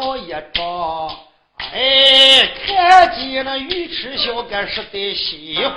[0.00, 1.16] 了一仗。
[1.58, 5.74] 哎，看见那鱼吃小干实在喜欢，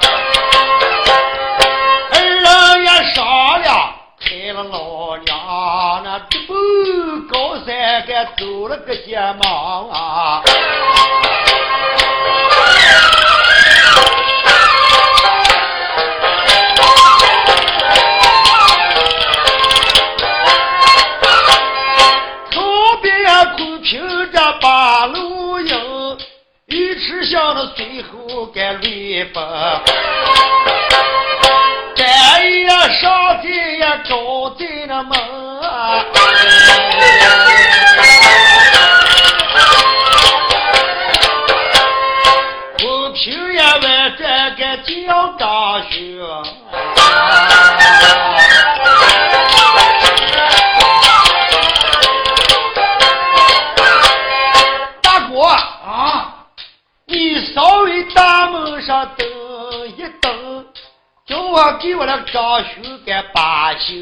[2.11, 10.43] 二人也商量，开了老娘那直奔高山干走了个肩膀啊！
[27.29, 29.43] 鱼池巷的随后该雷锋，
[31.95, 35.15] 单也上在也招在那门
[61.77, 63.93] 给我那张兄给把修。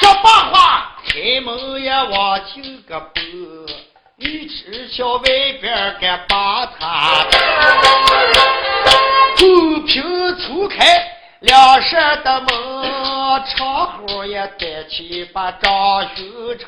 [0.00, 3.20] 说罢话，开门也往进个步，
[4.18, 5.22] 鱼池桥外
[5.60, 7.24] 边给把他，
[9.38, 10.84] 公平粗开
[11.40, 16.66] 两扇的门，窗户也带起把张修成。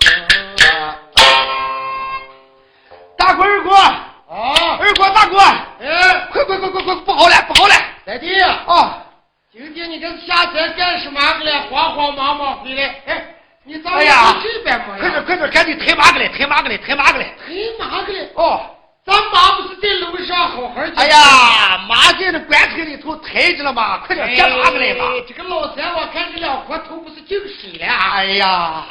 [3.19, 5.39] 大哥二哥啊，二哥大哥，
[5.81, 7.75] 哎，快快快快快，不好了不好了！
[8.07, 9.03] 三弟，啊，
[9.51, 11.63] 今天你这下山干什么去了？
[11.63, 13.35] 慌慌忙忙回来，哎，
[13.65, 15.01] 你咋哎呀不这边嘛呀？
[15.01, 17.35] 快点快点，赶紧抬马过来，抬马过来，抬马过来！
[17.45, 18.21] 推马过来。
[18.35, 18.61] 哦，
[19.05, 20.93] 咱妈不是在楼上好好的？
[20.95, 25.05] 哎呀，马在那棺材里头抬着了嘛，快点接马过来吧！
[25.07, 28.13] 哎这个老三，我看这两颗头不是进水了啊？
[28.19, 28.87] 哎呀，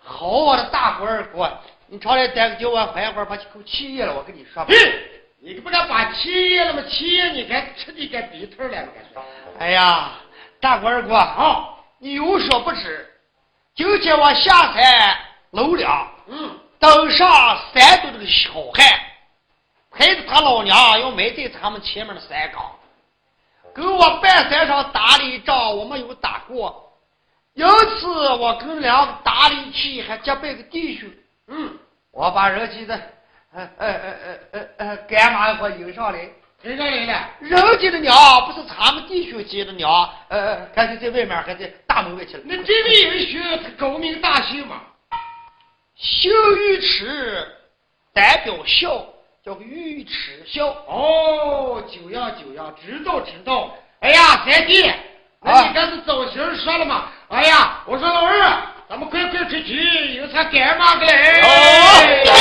[0.00, 6.82] 好我的大伙二哥，你常来待个叫我缓一会儿，把这口气咽了，我跟你说吧嘿。，你不敢把气咽了吗？
[6.88, 9.22] 七爷你该吃你该鼻头了，我该说。
[9.58, 10.12] 哎呀，
[10.58, 11.68] 大官二哥啊，
[11.98, 13.06] 你有所不知，
[13.74, 15.14] 今天我下山
[15.50, 17.28] 楼梁，嗯，登上
[17.74, 18.86] 山头这个小汉，
[19.90, 22.72] 陪着他老娘要埋在他们前面的山岗，
[23.74, 26.90] 跟我半山上打了一仗，我没有打过。
[27.52, 27.66] 因
[28.00, 31.10] 此，我跟两个打了一气，还结拜个弟兄。
[31.48, 31.78] 嗯，
[32.12, 33.12] 我把人家的，
[33.54, 34.14] 呃呃呃
[34.52, 36.28] 呃呃呃干妈给我迎上来。
[36.64, 37.28] 迎上来了？
[37.40, 38.14] 人家的娘
[38.46, 42.42] 不是咱们弟兄接的娘，呃，还是在外面，还在大门外去了。
[42.46, 44.80] 那这位英雄是高明大姓嘛？
[45.94, 47.46] 姓尉迟，
[48.14, 49.06] 代表孝，
[49.44, 50.66] 叫个尉迟孝。
[50.86, 53.70] 哦，久仰久仰，知道知道。
[54.00, 54.90] 哎呀，三弟，
[55.42, 57.10] 那你这是早前说了嘛？
[57.28, 61.42] 哎呀，我说老二，咱们快快出去，有啥干嘛的嘞？
[61.42, 62.32] 我凭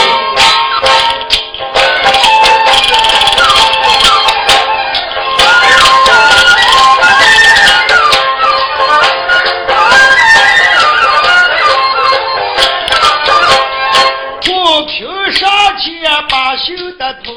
[15.32, 15.50] 上
[15.80, 17.34] 前把袖的头，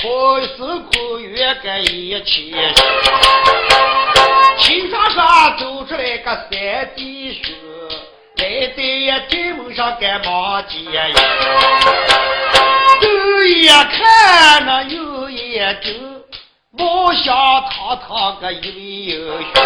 [0.00, 2.54] 口是口月个一起。
[4.58, 7.52] 青山上走出来个三弟兄，
[8.36, 12.39] 来在呀进门上赶忙接应。
[13.60, 16.22] 左一看那有一盯，
[16.70, 17.34] 貌相
[17.68, 19.62] 堂堂个一位英雄。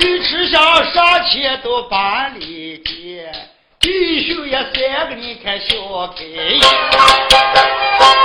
[0.00, 3.32] 尉迟祥上前都把礼见，
[3.78, 5.76] 弟兄也三个你看笑
[6.16, 6.60] 开颜。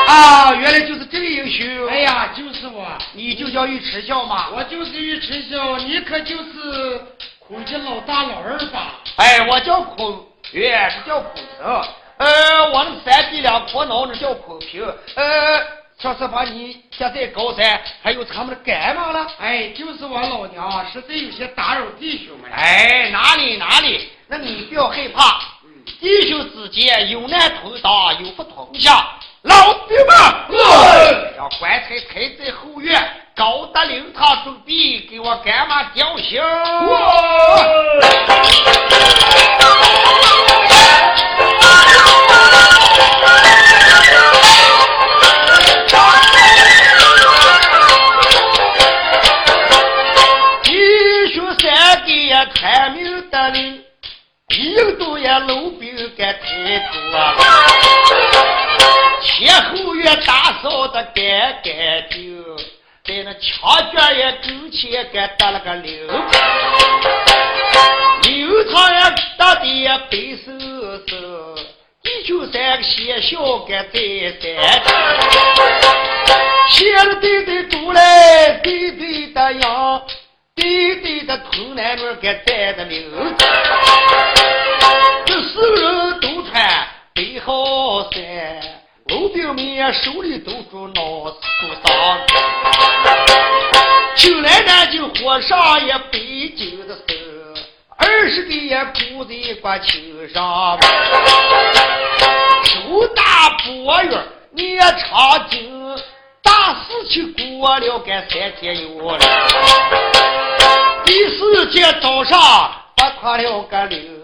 [0.07, 1.87] 啊，原来就是这位英雄。
[1.87, 4.47] 哎，呀，就是我，你就叫尉迟孝吗？
[4.55, 6.99] 我就是尉迟孝，你可就是
[7.37, 8.95] 孔家老大老二吧？
[9.17, 11.85] 哎，我叫孔元，是叫孔成。
[12.23, 14.81] 呃，我们三弟俩苦恼呢，叫孔平。
[15.15, 15.59] 呃，
[16.01, 19.27] 说实话，你现在高山还有他们的干妈了？
[19.41, 22.55] 哎，就是我老娘，实在有些打扰弟兄们了。
[22.55, 25.41] 哎，哪里哪里，那你不要害怕。
[25.65, 29.05] 嗯弟兄之间有难同当，有福同享。
[29.41, 30.13] 老兵们，
[31.35, 33.05] 让棺材抬在后院，
[33.35, 36.41] 高德灵堂准备给我干妈吊刑。
[54.83, 56.39] 印度也老兵该抬
[56.91, 56.99] 头
[59.21, 61.23] 前后院打扫的干
[61.63, 61.63] 干
[62.11, 62.43] 净，
[63.05, 66.07] 在那墙角也勾前给搭了个铃，
[68.23, 68.99] 灵堂也
[69.37, 70.47] 搭的也白嗖
[71.05, 71.11] 嗖，
[72.03, 73.97] 地球三个小小个在
[74.41, 74.51] 山，
[76.69, 80.01] 写了对对读来对对的样，
[80.55, 83.11] 对对的童男女给站的灵，
[85.25, 88.21] 这四个人都穿背好衫。
[89.09, 91.41] 老兵们手里都住脑树
[91.83, 92.19] 上，
[94.15, 97.53] 就来南京火上也北京的事，
[97.97, 99.97] 二十个也顾在关秋
[100.33, 100.79] 上，
[102.63, 104.11] 手打波月
[104.55, 105.97] 也长经，
[106.43, 109.19] 大事情过了该三天有了，
[111.05, 112.39] 第四天早上
[112.95, 114.23] 把他了个领。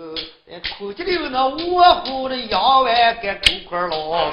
[0.77, 4.31] 口子里那卧虎的羊丸给狗块了，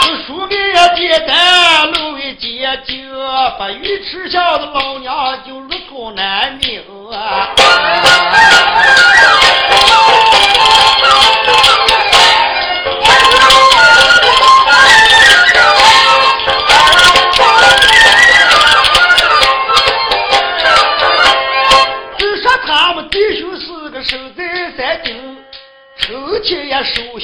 [0.00, 3.12] 这书给也简单，路也简净，
[3.58, 6.82] 把鱼吃下的老娘就如同难明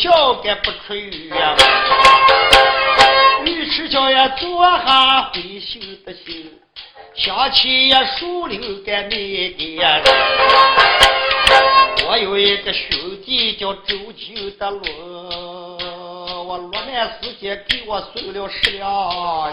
[0.00, 1.55] 小该不出语啊，
[3.44, 6.50] 尉迟叫也做下回修的心，
[7.14, 10.02] 想起也树林该那点。
[12.08, 19.52] 我有一个兄弟叫周九的罗，我落难时间给我送了十两，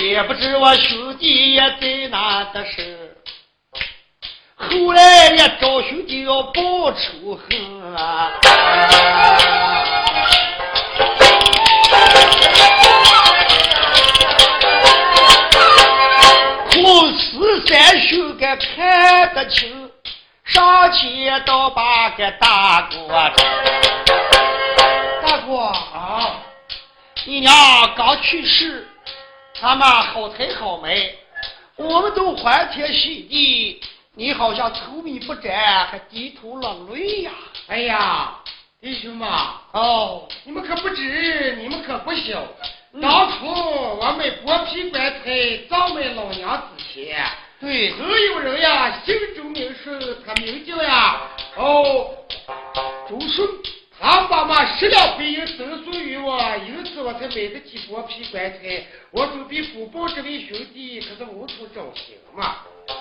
[0.00, 3.14] 也不知我兄弟也在哪的事。
[4.60, 8.32] 后来也找兄弟要报仇恨啊！
[16.70, 19.90] 孔四三兄该看得清，
[20.44, 23.08] 上前到把个大哥，
[25.22, 26.36] 大哥啊，
[27.26, 27.52] 你娘
[27.96, 28.86] 刚去世，
[29.60, 31.10] 俺们好财好买，
[31.76, 33.80] 我们都欢天喜地。
[34.14, 37.30] 你好像愁眉不展，还低头落泪呀！
[37.68, 38.38] 哎呀，
[38.80, 39.28] 弟兄们，
[39.72, 42.42] 哦，你们可不知，你们可不晓，
[43.00, 47.22] 当初我们剥皮棺材葬埋老娘之前，
[47.60, 51.20] 对，曾有人呀，姓周名顺，他名叫呀，
[51.56, 52.14] 哦，
[53.08, 53.46] 周顺。
[54.00, 58.86] 他爸妈十两白银赠送于我，因此我才买得起剥皮棺材。
[59.10, 62.58] 我准备补报这位兄弟，可是无处找寻嘛。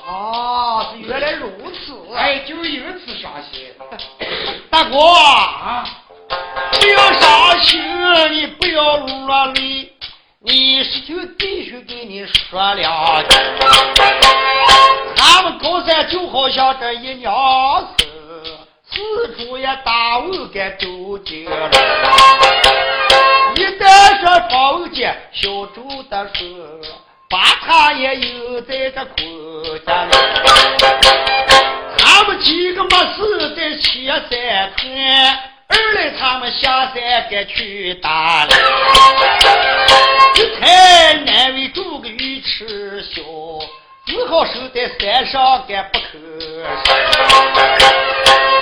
[0.07, 2.15] 啊，是原来如此。
[2.15, 3.73] 哎，就因此伤心。
[4.69, 5.85] 大哥啊，
[6.71, 7.81] 不要伤心，
[8.31, 9.93] 你不要落泪。
[10.39, 13.23] 你是听弟兄给你说了，
[15.15, 18.05] 他们高三就好像这一娘子。
[18.89, 21.69] 四处也打问个周经了，
[23.55, 26.45] 一旦说方文杰小周的说，
[27.29, 29.11] 把他也有在这口
[29.85, 30.11] 家里。
[31.97, 34.89] 他们几个没事在七山村，
[35.67, 38.55] 二来他们下山该去打猎，
[40.35, 43.21] 一才难为住个鱼吃小，
[44.05, 46.03] 只好守在山上该不可。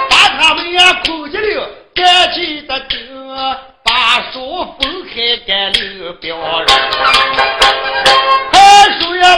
[0.09, 2.97] 他们也哭着了，赶紧的就
[3.83, 6.67] 把书分开干了表人。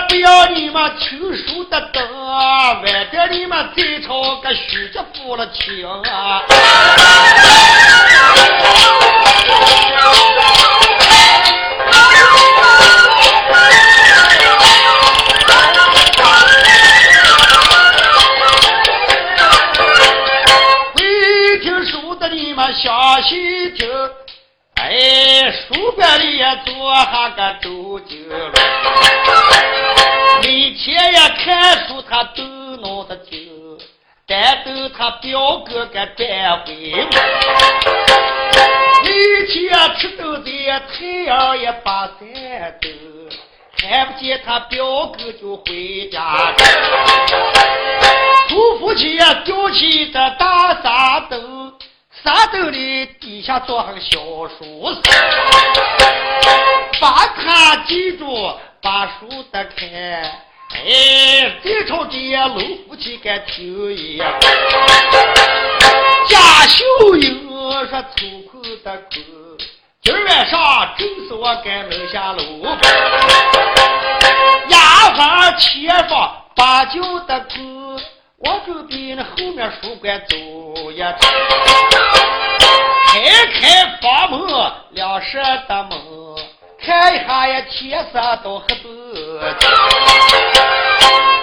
[0.07, 6.43] 不要你们求书的灯晚点你们再吵个许家父了情啊
[20.93, 23.89] 回听书的你们详细听
[24.75, 29.56] 哎书边里也坐下个周杰伦
[30.87, 32.43] 天也看书，他都
[32.77, 33.77] 闹得听。
[34.25, 36.73] 战斗他表哥给带回。
[39.03, 42.17] 每天吃豆子，太阳也把山
[42.81, 42.87] 斗，
[43.77, 46.53] 看不见他表哥就回家。
[48.47, 51.37] 土夫妻吊起这大沙斗，
[52.23, 54.17] 沙斗里底下坐上个小
[54.57, 54.95] 书，
[57.01, 60.46] 把他记住，把书得看。
[60.85, 62.53] 哎，这朝这老
[62.87, 64.21] 夫妻该听一
[66.27, 67.49] 贾秀英
[67.89, 69.09] 说粗口的口，
[70.03, 72.43] 今儿晚上正是我该楼下楼。
[74.69, 74.77] 牙
[75.15, 77.55] 房前方把酒的口，
[78.37, 80.35] 我准备那后面书馆走
[80.91, 81.17] 一趟，
[83.07, 83.19] 开
[83.59, 85.99] 开房门，两扇的门，
[86.85, 89.55] 看一下呀，天色都黑子。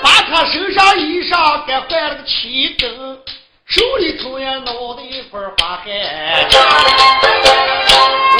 [0.03, 3.19] 把他身上衣裳给换了个七灯，
[3.67, 6.47] 手里头也弄的一份花海。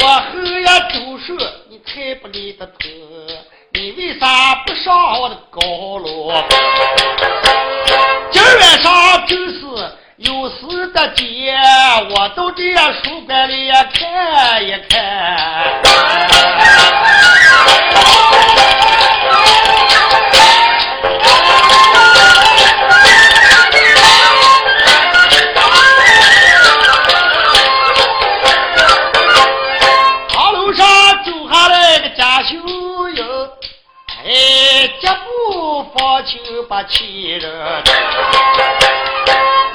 [0.01, 1.35] 我后呀周手，
[1.69, 2.89] 你太不理得他，
[3.73, 5.61] 你为啥不上我的高
[5.99, 6.33] 楼？
[8.31, 9.61] 今儿晚上就是
[10.17, 11.57] 有事的节，
[12.11, 15.83] 我到这书馆里看一看。
[36.43, 37.53] 就把气人，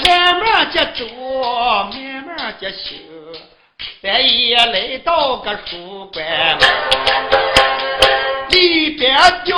[0.05, 1.05] 慢慢的走，
[1.85, 2.99] 慢慢接行，
[4.01, 6.57] 半夜来到个书馆，
[8.49, 9.57] 里边吊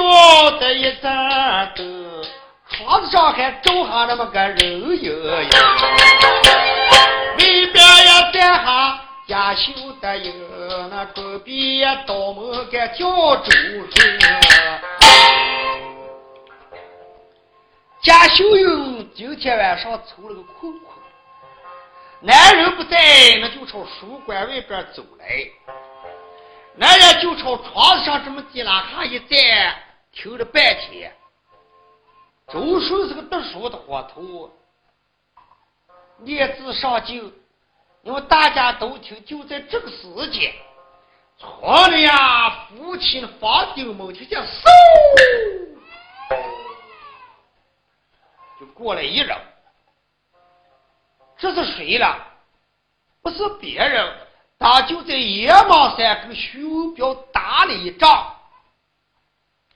[0.59, 2.23] 着一盏灯，
[2.69, 5.11] 窗子上还照下那么个人影，
[7.37, 10.33] 里边也站下家秀的影，
[10.91, 13.51] 那隔壁也倒门个叫周
[13.95, 14.19] 顺。
[18.01, 20.91] 贾秀英今天晚上抽了个空空，
[22.19, 22.97] 男人不在，
[23.39, 25.47] 那就朝书馆外边走来。
[26.75, 29.75] 男人就朝床上这么低拉哈一站，
[30.11, 31.13] 听了半天。
[32.51, 34.51] 周顺是个读书的活头，
[36.17, 37.31] 念字上进，
[38.01, 40.51] 因为大家都听，就在这个时间，
[41.37, 44.47] 床里呀，父亲房顶门听见嗖。
[48.61, 49.35] 就过来一人，
[51.35, 52.15] 这是谁了？
[53.23, 54.15] 不是别人，
[54.59, 58.35] 他就在野马山跟徐文彪打了一仗，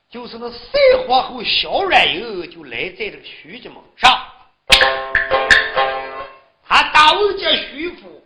[0.07, 0.77] 就是那赛
[1.07, 4.23] 皇后小软油就来在这个徐家门上。
[6.63, 8.23] 他打问这徐府，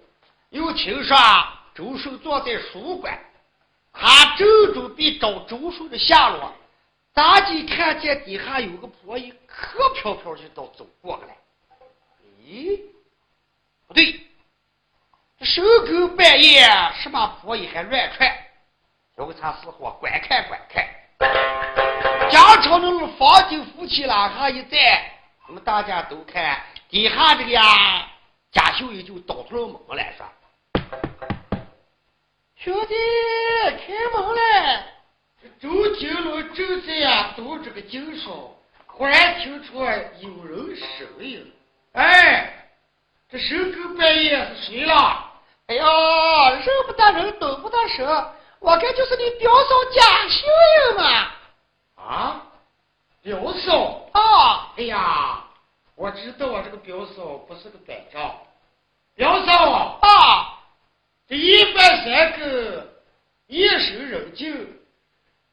[0.50, 1.18] 又听说
[1.74, 3.18] 周顺坐在书馆，
[3.94, 6.54] 他正准备找周顺的下落。
[7.14, 11.36] 大姐看见底下有个婆姨，可飘飘就到走过来。
[12.42, 12.80] 咦，
[13.88, 14.20] 不对，
[15.38, 16.64] 这深更半夜，
[17.02, 18.32] 什么婆姨还乱窜？
[19.18, 20.86] 小个茶死活，观看观看。
[22.32, 24.80] 家朝那种房顶夫妻拉下一站，
[25.48, 28.08] 我们大家都看底下这个呀，
[28.52, 30.26] 贾秀英就倒出了门来说
[32.56, 32.96] ：“兄弟，
[33.86, 34.86] 开门来。”
[35.62, 38.54] 周金龙正在呀读这个经书，
[38.88, 41.54] 忽然听出有人声音。
[41.94, 42.68] 哎，
[43.30, 45.32] 这深更半夜是谁了？
[45.68, 45.86] 哎呀，
[46.52, 48.06] 认不得人，懂不得声，
[48.60, 51.32] 我看就是你表嫂贾秀英嘛。
[51.96, 52.44] 啊，
[53.22, 54.74] 表嫂啊！
[54.78, 55.44] 哎呀，
[55.96, 58.36] 我知道我这个表嫂不是个败仗。
[59.16, 60.60] 表嫂啊，
[61.28, 62.88] 这一番三更，
[63.48, 64.79] 夜深人静。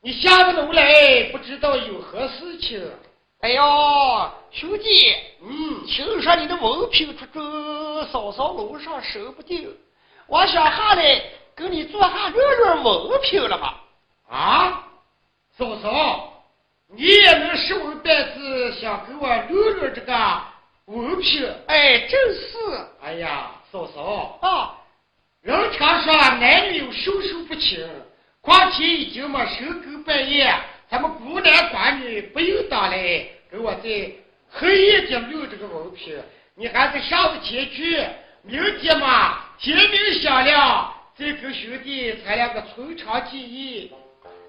[0.06, 2.80] 你下个楼来，不知道有何事情？
[3.40, 9.68] 哎呦，兄弟，嗯，听说你的文凭出众，嫂嫂楼上说不定，
[10.28, 11.20] 我想下来
[11.56, 13.82] 跟你做下论论文凭了吧？
[14.30, 14.84] 啊，
[15.58, 16.44] 嫂嫂，
[16.94, 20.14] 你也能识文断字，想跟我论论这个
[20.84, 21.52] 文凭？
[21.66, 22.78] 哎，正是。
[23.02, 24.78] 哎呀，嫂嫂啊，
[25.42, 27.84] 人常说男女有授受不亲。
[28.46, 30.54] 况且已经嘛深更半夜，
[30.88, 32.96] 咱们孤男寡女不用当来
[33.50, 33.90] 给我在
[34.48, 36.16] 黑夜间留这个文凭，
[36.54, 38.06] 你还是上不前去，
[38.42, 43.92] 明天嘛天明响亮再跟兄弟咱两个从长计议。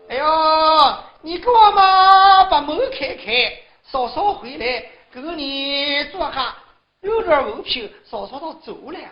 [0.10, 3.52] 哎呦，你给我嘛把门开开，
[3.82, 6.56] 嫂嫂回来跟你坐下
[7.02, 9.08] 有点文凭，嫂嫂都走了嘛。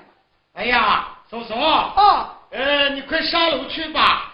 [0.54, 4.32] 哎呀，嫂嫂啊，呃，你快上楼去吧。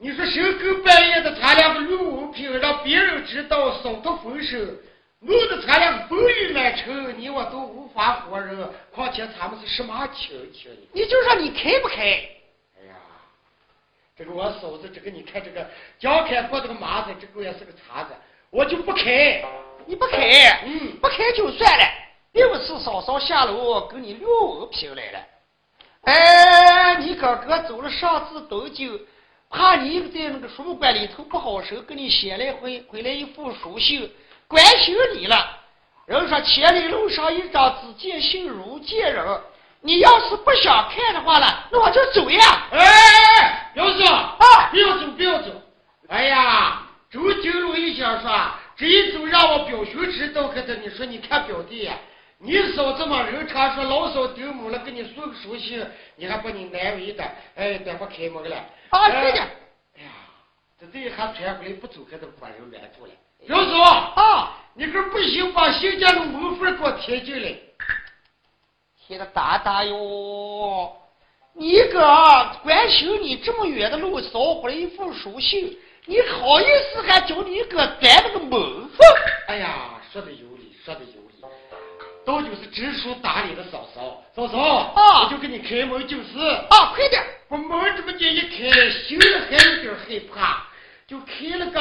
[0.00, 4.60] 你说深更半夜的，咱两个录文凭，让别人知道，扫脱风声，
[5.18, 8.56] 弄得咱两个风雨难成，你我都无法活人。
[8.92, 10.68] 况且咱们是什么亲戚？
[10.92, 12.02] 你就说你开不开？
[12.04, 12.94] 哎呀，
[14.16, 18.10] 这个我嫂子，这个你看这个江开过这个麻子，这个也是个茬子，
[18.50, 19.44] 我就不开。
[19.84, 21.84] 你不开，嗯，不开就算了。
[22.34, 25.18] 又不是嫂嫂下楼跟你录文凭来了。
[26.02, 28.84] 哎，你哥哥走了上次多久？
[29.50, 34.10] 怕你在那个书馆里头不好受，给你写来回回来一副书信，
[34.46, 35.58] 关心你了。
[36.06, 39.40] 人说千里路上一张纸，见信如见人。
[39.80, 42.68] 你要是不想看的话了，那我就走呀。
[42.72, 45.50] 哎，表叔啊，不要走，不要走。
[46.08, 48.30] 哎呀，周金龙一想说，
[48.76, 50.74] 这一走让我表兄知道，可的。
[50.76, 51.94] 你说，你看表弟呀，
[52.38, 57.24] 你嫂子嘛，人常说老嫂丢母了，给你送个书信，你还把你难为的。
[57.54, 58.56] 哎，待会开门了。
[58.90, 59.40] 啊，对的。
[59.96, 60.10] 哎呀，
[60.80, 63.12] 这这一下传回来不走，还得把人拦住了。
[63.46, 67.54] 刘叔啊，你可不行，把新建的门缝给我贴进来。
[69.06, 70.92] 贴的大大哟！
[71.54, 72.00] 你哥
[72.62, 78.98] 关心你这么远的路捎回来一封书信，你好意思还叫你哥钻那个门缝？
[79.48, 81.44] 哎呀，说的有理，说的有理，
[82.24, 86.38] 都就是知书达理的嫂嫂，嫂嫂啊，我就给你开门就是。
[86.70, 87.24] 啊，快点！
[89.18, 90.66] 把门这么的一开，心里还有点害怕，
[91.06, 91.80] 就开了个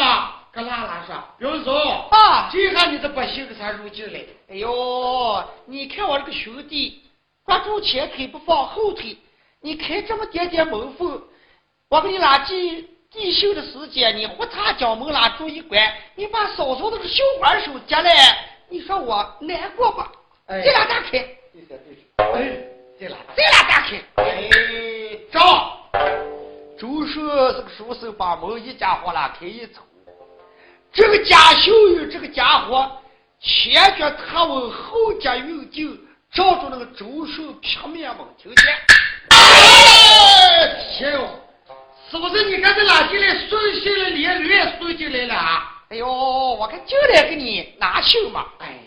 [0.51, 4.19] 个拉拉说：“表嫂啊，这下你的把信给他入进来。”
[4.49, 7.03] 哎呦，你看我这个兄弟。
[7.45, 9.15] 抓住前腿不放后腿，
[9.61, 11.23] 你开这么点点门缝，
[11.89, 15.81] 我给你拉进进修的时间，你胡插将门拉住一关，
[16.15, 18.11] 你把嫂嫂的绣花手夹来，
[18.67, 20.01] 你说我难过不？
[20.47, 21.19] 哎，这俩打开，
[22.17, 22.67] 哎，
[22.99, 24.49] 这俩这俩打开，哎，
[25.31, 25.76] 照。
[26.77, 29.81] 周顺这个书生把门一家伙拉开一瞅，
[30.93, 32.89] 这个贾秀玉这个家伙
[33.39, 35.99] 前脚踏稳，后脚用劲。
[36.33, 38.65] 照着那个周寿平面猛，听见？
[39.29, 41.25] 哎，天哟！
[42.11, 45.83] 嫂子，你看这拉进来送信的，连驴也送进来了啊！
[45.89, 48.45] 哎呦，我看就来给你拿信嘛。
[48.59, 48.77] 哎，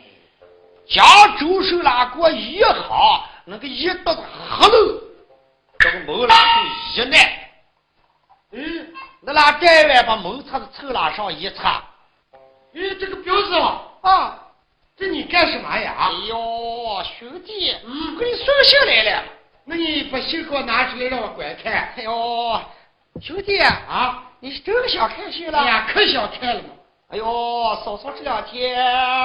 [0.86, 1.02] 将
[1.38, 5.00] 周寿拉过一行，那个一到黑喽，
[5.78, 6.36] 这个门拉
[6.94, 7.49] 就一耐。
[8.52, 11.82] 嗯，那拿盖碗把门擦子凑拉上一擦。
[12.74, 13.54] 哎，这个表子
[14.02, 14.46] 啊。
[14.96, 15.94] 这你干什么呀？
[15.98, 19.24] 哎呦，兄弟，嗯，给你送信来了。
[19.64, 21.94] 那你把信给我拿出来，让我观看。
[21.96, 22.60] 哎呦，
[23.22, 25.58] 兄弟啊，你是真想看信了？
[25.58, 26.68] 哎呀，可想看了嘛。
[27.08, 27.24] 哎呦，
[27.82, 28.76] 嫂嫂这两天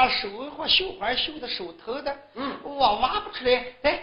[0.09, 3.65] 手和绣花绣的手疼的，嗯，我挖不出来。
[3.81, 3.99] 哎，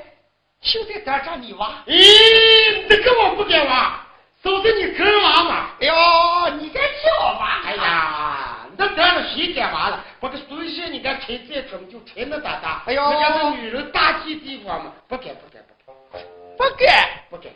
[0.61, 1.82] 绣在这儿，让你挖。
[1.87, 4.06] 咦，那个我不敢挖。
[4.42, 5.70] 嫂子，你肯挖吗？
[5.81, 7.62] 哎呦，你敢叫我挖？
[7.64, 8.48] 哎呀。
[8.76, 10.05] 那当然谁干完了？
[10.18, 12.83] 不个孙媳你敢拆再准就拆那大大。
[12.87, 15.74] 哎呦，人家是女人大忌地方嘛，不敢不敢不
[16.12, 16.22] 敢，
[16.57, 17.52] 不敢不敢。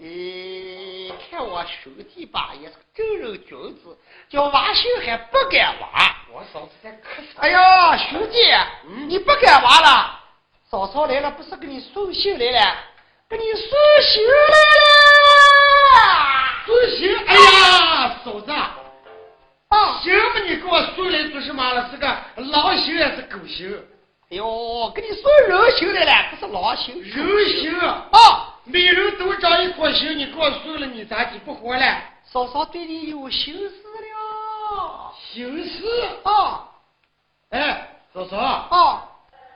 [0.00, 3.98] 咦，看我兄弟吧，也是个正人君子，
[4.28, 6.14] 叫娃心还不敢挖。
[6.32, 7.40] 我嫂子在咳嗽。
[7.40, 8.38] 哎呀，兄弟，
[9.08, 10.20] 你不敢挖了？
[10.70, 12.76] 嫂嫂来了，不是给你送信来了，
[13.28, 13.70] 给你送
[14.02, 15.03] 信来了。
[16.66, 17.16] 送信？
[17.26, 18.50] 哎呀，嫂子。
[18.50, 21.90] 啊行吧，你给我送来做什么了？
[21.90, 23.74] 是个狼行还是狗行？
[24.30, 27.02] 哎呦，给你送人形来了，不是狼心。
[27.02, 31.96] 人形啊，每人都长一颗心，你给我送了，你咋就不活了？
[32.24, 35.12] 嫂嫂对你有心思了。
[35.32, 36.68] 心思啊？
[37.50, 39.02] 哎，嫂嫂啊，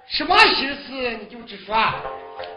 [0.09, 0.93] 什么心思？
[0.93, 1.77] 你就直说。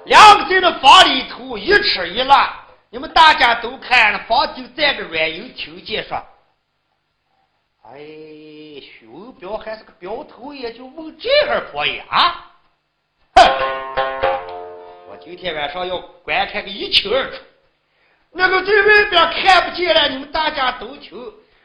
[0.06, 2.54] 两个在那房里头一吃一拉，
[2.94, 6.22] 你们大家都看了，房顶站个软银，听见说。
[7.84, 7.98] 哎，
[8.82, 12.52] 熊彪还是个彪头，也就问这儿婆呀？
[13.36, 13.44] 哼！
[15.10, 17.38] 我今天晚上要观看个一清二楚。
[18.32, 21.18] 那个在外边看不见了，你们大家都听。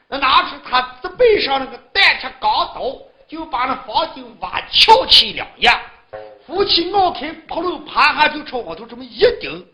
[0.06, 5.76] 那拿出他自背上那个单尺钢刀，就把那房顶挖翘起两样，
[6.46, 9.66] 夫妻咬开扑噜啪下就朝我头这么一顶。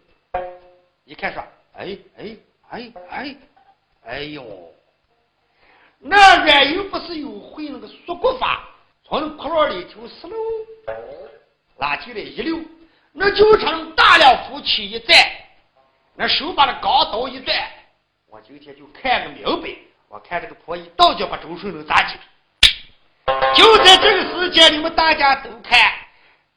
[1.13, 1.45] 一看说，
[1.77, 2.37] 哎哎
[2.71, 3.37] 哎哎，
[4.07, 4.73] 哎呦！
[5.99, 8.67] 那软银不是有会那个缩骨法，
[9.05, 10.39] 从那窟窿里头呲溜
[11.77, 12.59] 拉进来一溜，
[13.13, 15.15] 那就成大量夫妻一站，
[16.15, 17.55] 那手把那钢刀一转，
[18.31, 19.69] 我今天就看个明白，
[20.09, 22.19] 我看这个婆姨到底把周顺能咋地。
[23.55, 25.93] 就在这个时间，你们大家都看，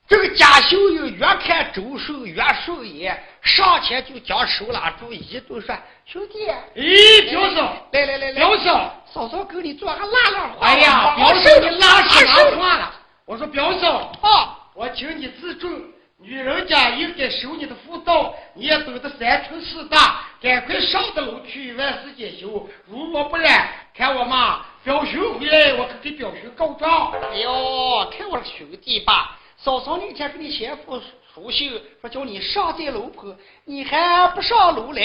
[0.08, 10.68] 这个贾秀英越看周寿越顺眼，上前就将手拉住，一顿说：“兄弟，咦，表嫂，来来来来，表嫂，嫂嫂给你做个拉拉话。
[10.68, 12.94] 哎呀，表嫂你拉什么话了？
[13.26, 15.72] 我说表嫂，啊，我请你自重，
[16.20, 22.70] 女人家应该守你的妇道，你也懂得三春四大，赶快上的楼去，万事皆休。
[22.86, 27.12] 如若不然，看我妈，表兄回来，我可给表兄告状。
[27.32, 29.40] 哎呦，看我的兄弟吧。
[29.66, 31.02] 嫂嫂那天给你先父
[31.34, 35.02] 书信，说叫你上这楼坡，你还不上楼来。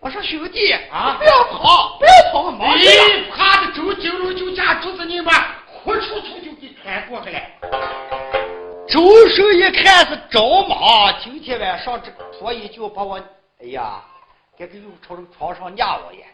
[0.00, 2.84] 我说兄弟啊，不要跑，不要跑，忙你
[3.30, 5.32] 怕的周金龙就家住子你们，
[5.64, 7.40] 活出出就给看过去了。
[8.88, 13.16] 周生一看是着忙，今天晚上这个婆姨就把我，
[13.62, 14.02] 哎呀，
[14.58, 16.26] 给个又朝这床上压我呀。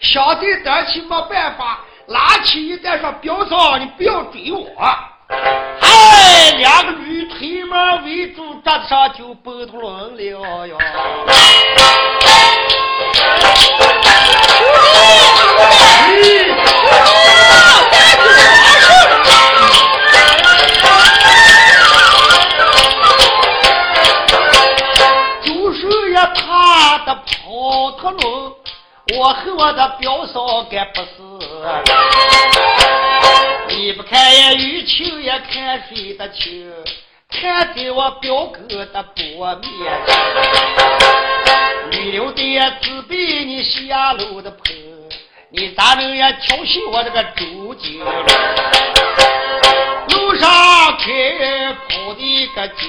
[0.00, 4.66] 想在胆起没办法，拿起一袋说表嫂，你不要追我。
[5.30, 10.22] 哎，两个女腿毛围住桌子上就蹦头轮了
[10.66, 10.78] 哟。
[25.42, 28.52] 就是也怕的跑特轮，
[29.16, 31.06] 我和我的表嫂该不是。
[33.80, 36.70] 你不看也雨晴，也看谁的清？
[37.30, 39.62] 看在我表哥的薄面
[40.06, 40.14] 上，
[41.90, 42.42] 女流的
[42.82, 43.16] 自比
[43.46, 44.66] 你下楼的坡，
[45.48, 48.04] 你咋能也调戏我这个周金？
[50.10, 52.84] 路上开跑的个酒，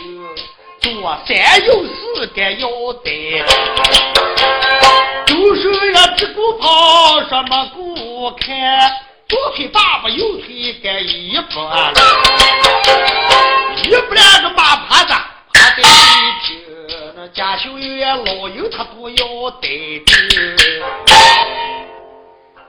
[0.81, 2.67] 左三右四该要
[3.01, 3.41] 得，
[5.25, 8.91] 周手也只顾跑，什么顾看？
[9.31, 11.63] 左腿大把，右腿该一拨，
[13.77, 15.13] 一拨两个马趴子
[15.53, 15.83] 趴在地
[16.43, 16.59] 平，
[17.15, 20.83] 那贾秀英老油他都要得的。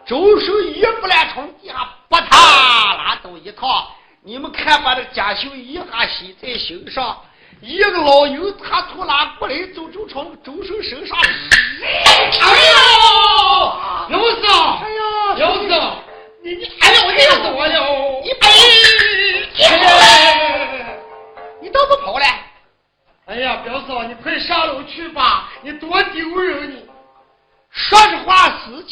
[0.06, 1.74] 周手一拨两从地下
[2.08, 3.84] 拨他拉倒一趟，
[4.22, 7.18] 你们看把这贾秀一下写在心上。
[7.60, 11.18] 一个老油他从哪过来，走就从周手身上。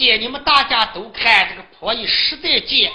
[0.00, 2.90] 见，你们大家都看这个婆姨实在贱，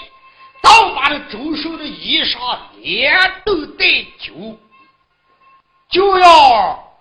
[0.60, 3.86] 倒把这周寿的衣裳连都带
[4.18, 4.58] 酒，
[5.88, 6.98] 就要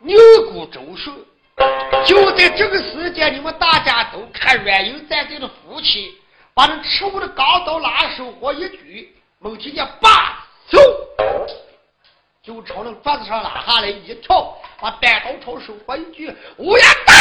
[0.00, 0.18] 扭
[0.50, 1.10] 骨周寿。
[2.04, 6.14] 就在这个时间，你们大家都看软银站在的夫妻。
[6.52, 10.78] 把那吃物的钢刀拉手火一举，猛听见“叭”嗖，
[12.42, 17.12] 就朝那桌子上拉下来一跳，把单刀朝手火一举，乌鸦打！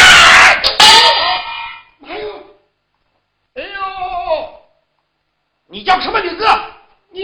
[2.07, 2.43] 哎呦，
[3.55, 4.61] 哎呦，
[5.67, 6.45] 你叫什么名字？
[7.11, 7.23] 你，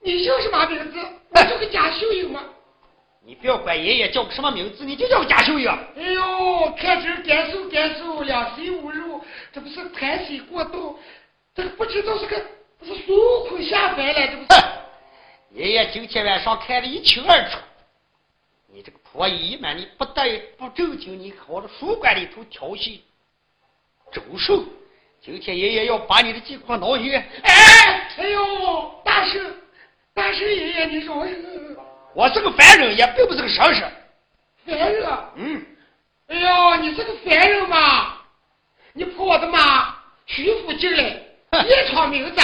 [0.00, 0.98] 你叫什么名字？
[1.30, 2.44] 我叫个贾秀英吗？
[3.24, 5.68] 你不要管爷爷叫个什么名字，你就叫贾秀英。
[5.96, 9.20] 哎呦，看这感受感受，两水无肉，
[9.52, 10.98] 这不是贪水过度，
[11.54, 12.36] 这个不知道是个
[12.82, 14.62] 是孙悟空下凡了，这不是？
[15.50, 17.58] 爷爷今天晚上看得一清二楚。
[18.70, 23.02] 你这个婆姨嘛，你不带不正经，你往这书馆里头调戏
[24.12, 24.64] 周寿。
[25.20, 27.16] 今天爷爷要把你的几块脑血。
[27.42, 29.54] 哎，哎呦，大师，
[30.14, 31.76] 大师爷爷，你饶人。
[32.14, 33.92] 我是个凡人，也并不是个神人。
[34.64, 35.06] 凡人？
[35.36, 35.66] 嗯。
[36.28, 38.14] 哎呦，你是个凡人嘛？
[38.92, 39.94] 你破我的马，
[40.26, 41.02] 徐福进来，
[41.62, 42.42] 一场名字，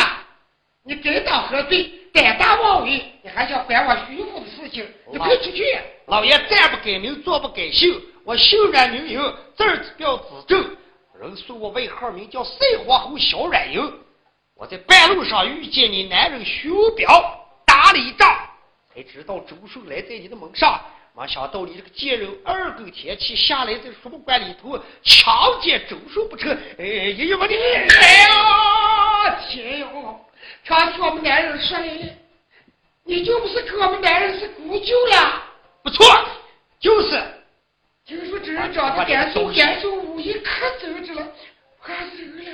[0.83, 1.91] 你该当何罪？
[2.13, 4.87] 胆大妄为，你还想管我徐福的事情？
[5.11, 5.65] 你快出去！
[6.07, 9.19] 老爷站不改名，坐不改姓，我姓阮名英，
[9.57, 10.77] 字儿表子正，
[11.21, 14.01] 人送我外号名叫赛皇后小阮英。
[14.55, 17.07] 我在半路上遇见你男人徐彪，
[17.67, 18.29] 打了一仗。
[18.95, 20.81] 才知道周寿来在你的门上，
[21.17, 26.57] 没想到你这个贱人二更天气下来在书馆里头强奸周寿不成？
[26.79, 27.89] 哎，爷爷我的，哎
[28.29, 30.21] 呀，天哟！
[30.63, 32.07] 上次我们男人说来了，
[33.05, 35.43] 你就不是跟我们男人是姑舅了？
[35.83, 36.07] 不错，
[36.79, 37.23] 就是。
[38.07, 41.27] 听说这人长得干瘦干瘦，武一可走着了，
[41.83, 42.45] 怕死了。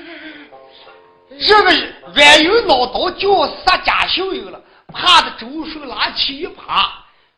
[1.41, 1.73] 这个
[2.15, 4.61] 软有脑刀叫杀家秀英了。
[4.93, 6.89] 怕的周手拿起一耙，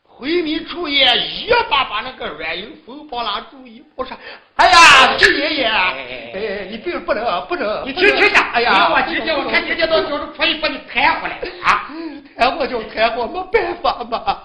[0.03, 4.15] 回民出爷一把把那个软银风暴拉住一抱上。
[4.57, 11.89] 哎呀，周爷爷，哎，你病不能不能，你听听哎呀，我今天我看今天到叫着可以把你抬回来啊！
[12.37, 14.43] 抬我就抬我，没办法嘛。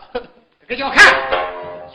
[0.67, 1.15] 这个叫看，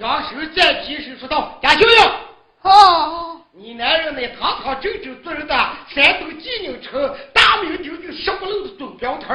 [0.04, 5.56] 将手再及时说道：“贾秀英，啊，你男人呢堂堂正正做人的
[5.88, 9.34] 山东济宁城大名鼎鼎十不漏的总镖头。”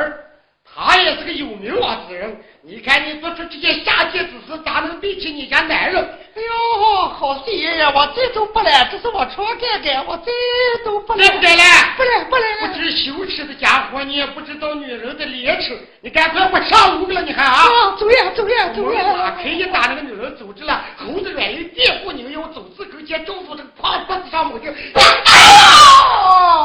[0.71, 6.05] 他也是个有名望之人，你看你做出这些下贱之事，咋能对起你家男人？
[6.37, 10.31] 哎呦，好爷爷，我这都不来，这是我常干干，我这
[10.85, 11.51] 都不来，不来，
[11.97, 12.69] 不来，不来。
[12.69, 17.65] 不知羞耻的家伙，你也不知道女人的廉耻，你赶快我上路了，你看啊！
[17.99, 19.15] 走呀，走呀，走呀！
[19.15, 24.71] 拉开一打那个女人走着了，猴子软硬垫步扭腰走至跟前，照住这个胖脖子上猛钉，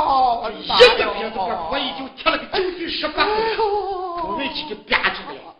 [0.06, 3.34] 哦，一个鞭子把火已经贴了个九九十八分。
[4.28, 5.53] 我们去就憋住了。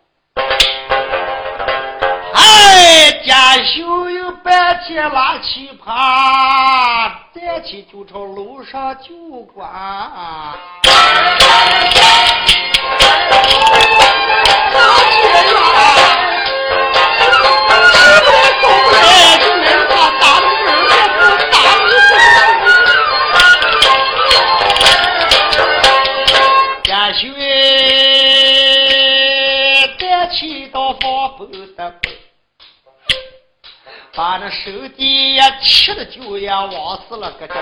[2.34, 9.14] 哎，家秀有半天拉起耙，站起就朝楼上就
[9.54, 9.70] 关。
[34.16, 37.56] 把那手底呀气的就要往死了，个这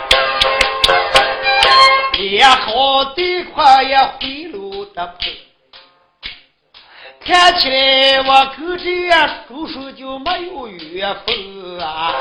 [2.18, 5.16] 连好地块也回路的跑。
[7.24, 9.10] 看起来我跟这
[9.48, 12.14] 叔叔就没有缘分啊！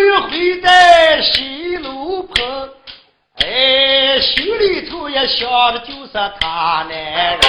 [1.21, 2.69] 西路坡。
[3.39, 7.39] 哎，心里头也想的就是他男人。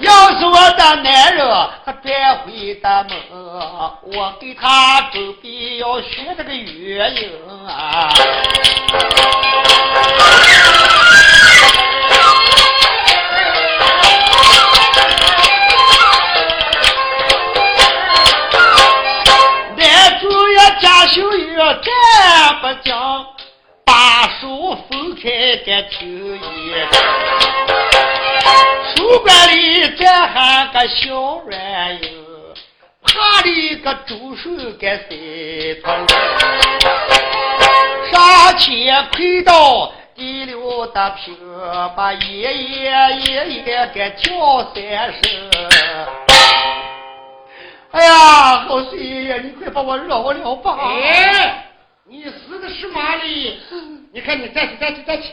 [0.00, 1.46] 要是我的男人
[1.86, 3.16] 他转回的门，
[4.14, 7.30] 我给他准备要学这个原因
[7.66, 8.12] 啊。
[21.66, 23.26] 秀也干不讲。
[23.84, 25.30] 把书分开
[25.64, 26.40] 的听一，
[28.94, 31.58] 书馆里站还个小软
[31.98, 32.02] 人，
[33.02, 35.92] 怕里个周手给塞头，
[38.12, 41.36] 上前跪倒第六的平，
[41.96, 42.90] 把爷爷
[43.24, 44.82] 爷爷给叫三
[45.22, 46.25] 声。
[47.96, 50.76] 哎呀，好爷爷，你快把我饶了吧！
[50.78, 51.64] 哎。
[52.04, 53.58] 你死的是哪里？
[54.12, 55.32] 你看你站起站起站起！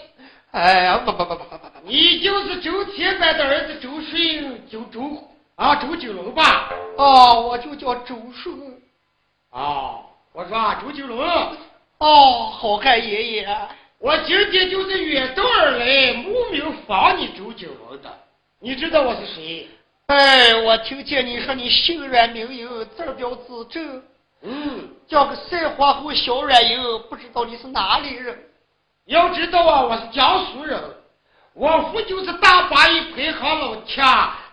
[0.51, 1.67] 哎呀，不不不不不不！
[1.83, 5.01] 你就是周铁板的儿子周顺，就周
[5.55, 6.69] 啊周九龙吧？
[6.95, 8.55] 哦，我就叫周顺。
[9.51, 11.19] 哦，我说啊周九龙。
[11.97, 13.57] 哦，好汉爷爷，
[13.99, 18.09] 我今天就是远道而来，慕名访你周九龙的。
[18.61, 19.67] 你知道我是谁？
[20.15, 24.03] 哎，我听见你说你姓阮名英，字表字正。
[24.43, 26.77] 嗯，叫个赛花后小软银，
[27.09, 28.37] 不知道你是哪里人？
[29.05, 30.79] 要知道啊，我是江苏人，
[31.55, 33.95] 我父就是大八一排行老七，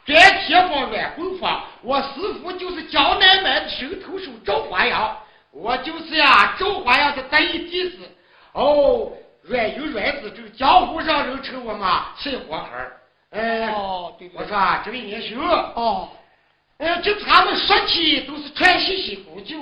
[0.06, 1.62] 专铁坊软棍坊。
[1.82, 5.14] 我师傅就是江南门的神头手赵华阳，
[5.52, 7.98] 我就是呀赵华阳的得意弟子。
[8.54, 12.90] 哦，软银软子正，江湖上人称我嘛赛活孩
[13.30, 16.08] 哎，哦，对我说啊这位年兄，哦，
[16.78, 19.56] 哎，就他们说起都是传稀稀古旧。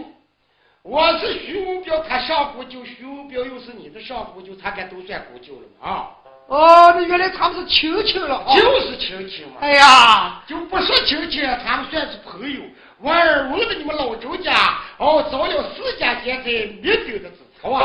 [0.83, 5.87] 我是徐文彪，他上古旧；徐文彪又是你的上古旧，他该都算古旧了嘛？
[5.87, 6.11] 啊！
[6.47, 9.59] 哦，那原来他们是亲戚了，就是亲戚嘛。
[9.61, 12.63] 哎呀，就不说亲戚，他们算是朋友。
[13.01, 17.85] 我耳闻的你们老周家哦，找了四家现在灭顶的之仇啊！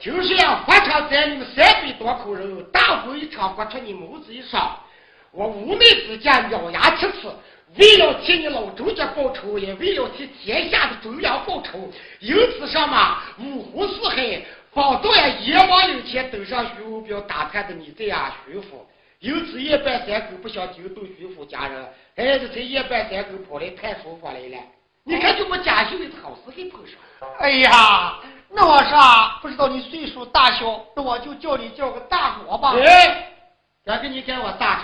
[0.00, 4.76] 听说呀，法场在你们三百多口人，大婚一场，不出你母子一双。
[5.32, 7.28] 我无奈之间，咬牙切齿。
[7.76, 11.90] 为了替你老周家报仇，也为了替天下的忠良报仇，
[12.20, 14.42] 因此上嘛五湖四海，
[14.72, 18.86] 方到呀阎王有前登上徐文彪打探的你这呀徐府，
[19.20, 21.82] 因此夜半三更不想惊动徐府家人，
[22.16, 24.58] 哎，这才夜半三更跑来看书房来了。
[25.04, 26.94] 你看就把贾秀的好事给碰上。
[27.38, 28.18] 哎呀，
[28.50, 28.98] 那我说
[29.40, 32.74] 不知道你岁数大小，那我就叫你叫个大哥吧。
[32.76, 33.32] 哎，
[33.82, 34.82] 敢跟你跟我大着，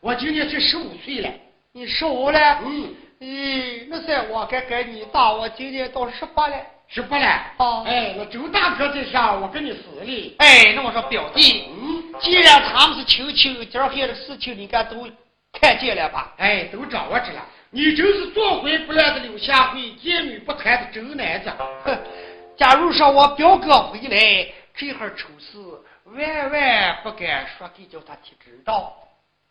[0.00, 1.30] 我今年才十五岁了。
[1.72, 6.56] 你十五了，嗯，咦，那是我该该你大，我今年到十八了，
[6.88, 7.26] 十八了，
[7.58, 15.06] 啊，哎，那周大哥在下，我跟你死哩，哎，那我说表弟，嗯，既然他们是亲戚，今儿还的事情，你该都
[15.52, 16.32] 看见了吧？
[16.38, 17.46] 哎，都掌握着了。
[17.70, 21.52] 你真是做回不来的柳下惠，见女不谈的周男子。
[21.84, 21.96] 哼，
[22.56, 25.58] 假如说我表哥回来，这会儿丑事，
[26.04, 28.92] 万万不敢说给叫他提知道。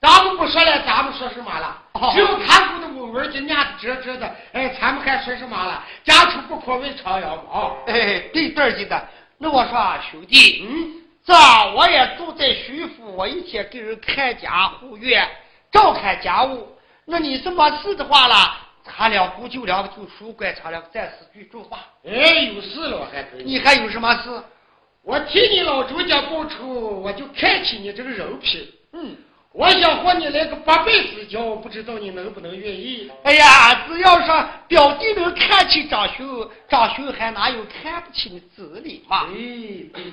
[0.02, 1.78] 咱们不说了，咱们说什么了？
[2.14, 5.84] 只有他姑的文文就念的这这的，哎，咱们还说什么了？
[6.04, 7.72] 家丑不可为长腰嘛。
[7.88, 9.08] 哎，对对的。
[9.38, 11.34] 那我说啊兄弟，嗯，这
[11.76, 15.28] 我也住在徐府，我一天给人看家护院，
[15.72, 16.68] 照看家务。
[17.06, 18.36] 那你是没事的话了，
[18.84, 21.80] 咱俩不就两个就书馆，咱俩暂时居住吧。
[22.06, 23.44] 哎，有事了我还可以。
[23.44, 24.30] 你还有什么事？
[25.04, 28.68] 我替你老周家报仇，我就看起你这个人品。
[28.94, 29.16] 嗯，
[29.52, 33.10] 我想和你来个八辈子交，不知道你能不能愿意？
[33.24, 39.26] 哎呀，只要说表弟能看起张兄，张兄还哪有看不起你子女嘛？
[39.26, 40.04] 哎，对，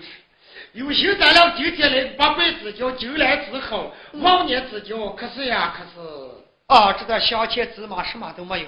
[0.73, 6.19] 有心咱俩今天来八辈子交，酒来之好，忘年之交，可是呀，可是。
[6.69, 8.67] 啊，这个相亲芝麻什么都没有，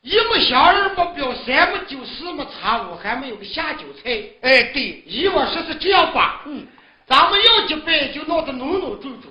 [0.00, 4.10] 一没香二没表，三没酒四没茶五，还没有个下酒菜。
[4.40, 6.66] 哎，对，依我说是这样吧，嗯，
[7.06, 9.29] 咱们要结拜就闹得浓浓重重。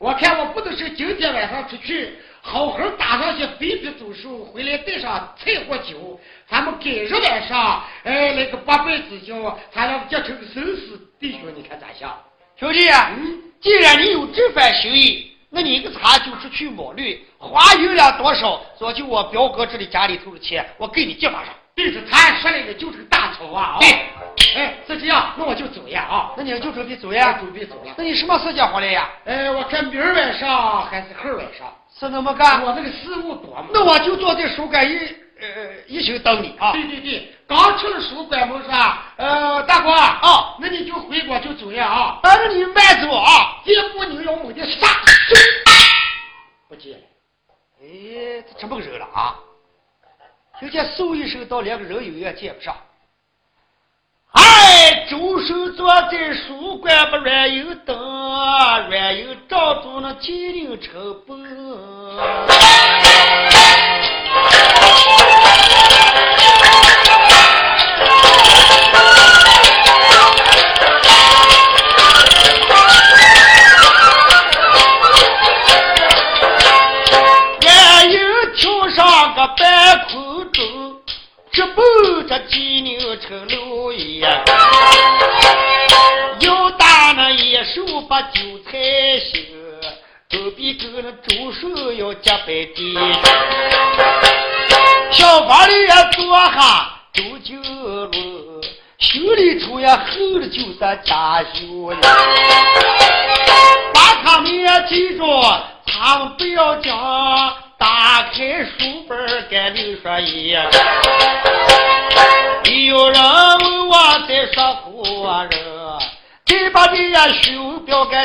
[0.00, 12.18] 我看我不能是今天晚上出去，好好打上些肥皮走兽，回来带上菜或酒，咱们改日晚上，哎，来个八拜之交，咱俩结成生死弟兄，你看咋想？
[12.58, 15.26] 兄弟，嗯，既然你有这番心意。
[15.50, 18.62] 那你一个茶就出去抹绿，花银两多少？
[18.78, 21.52] 说就我表哥这里家里头的钱，我给你结发上。
[22.10, 23.76] 他说那个就是个大仇啊！
[23.80, 23.88] 对，
[24.56, 26.32] 哎，是这样，那我就走呀啊！
[26.36, 27.34] 那你就准备走呀？
[27.34, 27.94] 准备走了。
[27.96, 29.08] 那你什么时间回来呀？
[29.24, 31.72] 哎，我看明儿晚上还是后晚上。
[31.98, 32.62] 是那么干？
[32.64, 33.66] 我这个事务多嘛。
[33.72, 34.96] 那我就坐在书馆一
[35.40, 35.46] 呃
[35.86, 36.72] 一宿等你啊。
[36.72, 39.12] 对对对，刚出了书馆门是吧？
[39.16, 42.20] 呃，大哥啊，那你就回国就走呀啊！
[42.22, 44.86] 那你慢走啊，一步你要猛的杀。
[46.68, 46.94] 不见，
[47.82, 49.34] 哎，这么个人了啊！
[50.60, 52.76] 就见嗖一声，到连个人影也见不上。
[54.32, 57.96] 哎，周手坐在书馆不软油灯，
[58.88, 62.49] 软油照住那金陵城本。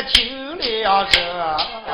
[0.02, 1.85] 听了个。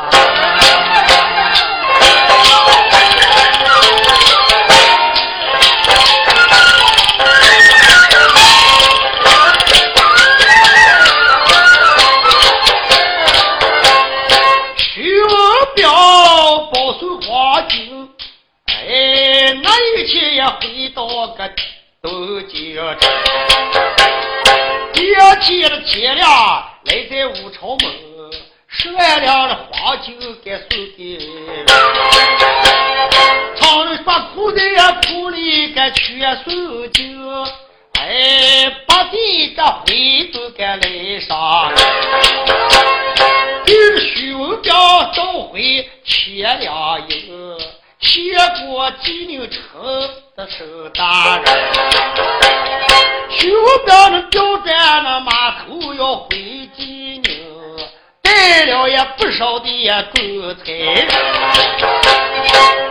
[58.82, 59.68] 了也不少的
[60.12, 60.64] 棺材，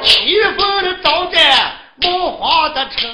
[0.01, 1.37] 气愤的招待
[1.97, 3.07] 冒黄的车，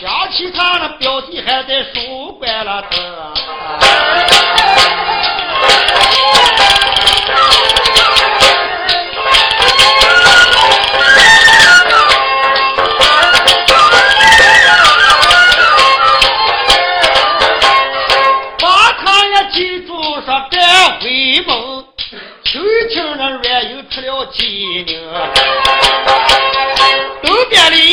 [0.00, 3.32] 想起他那表弟还在书馆了的。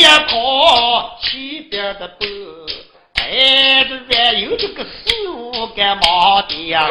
[0.00, 2.28] 也跑，西边的奔。
[3.14, 6.90] 哎，这原有这个四五干忙的呀。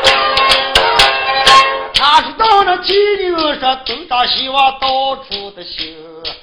[1.94, 5.96] 他知道那金牛说东张西望到处的行，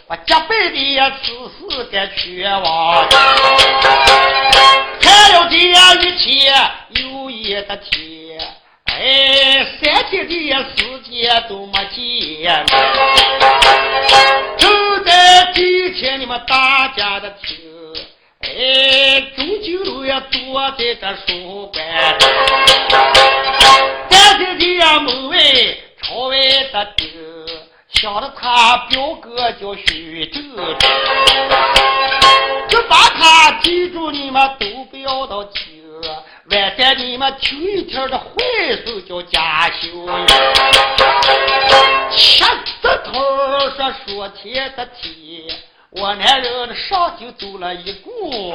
[0.07, 3.09] 把加倍的呀此事该全忘。
[5.01, 6.55] 看了这一天
[6.91, 8.39] 有一的天，
[8.85, 10.33] 哎，三天的
[10.77, 12.65] 时间都没见。
[15.59, 17.59] 就在今天你们大家的听，
[18.43, 21.85] 哎，钟九楼也坐在这书馆，
[24.09, 25.37] 三天的门外
[26.01, 26.37] 朝外
[26.73, 27.09] 的盯，
[27.89, 30.41] 想着他表哥叫徐州，
[32.69, 35.78] 就把他记住，你们都不要到听。
[36.51, 38.25] 外在你们听一听的坏
[38.87, 40.07] 事叫家修，
[42.11, 42.47] 掐
[42.81, 43.13] 着头
[43.77, 45.45] 说说天的天，
[45.91, 48.55] 我男人上就走了一股，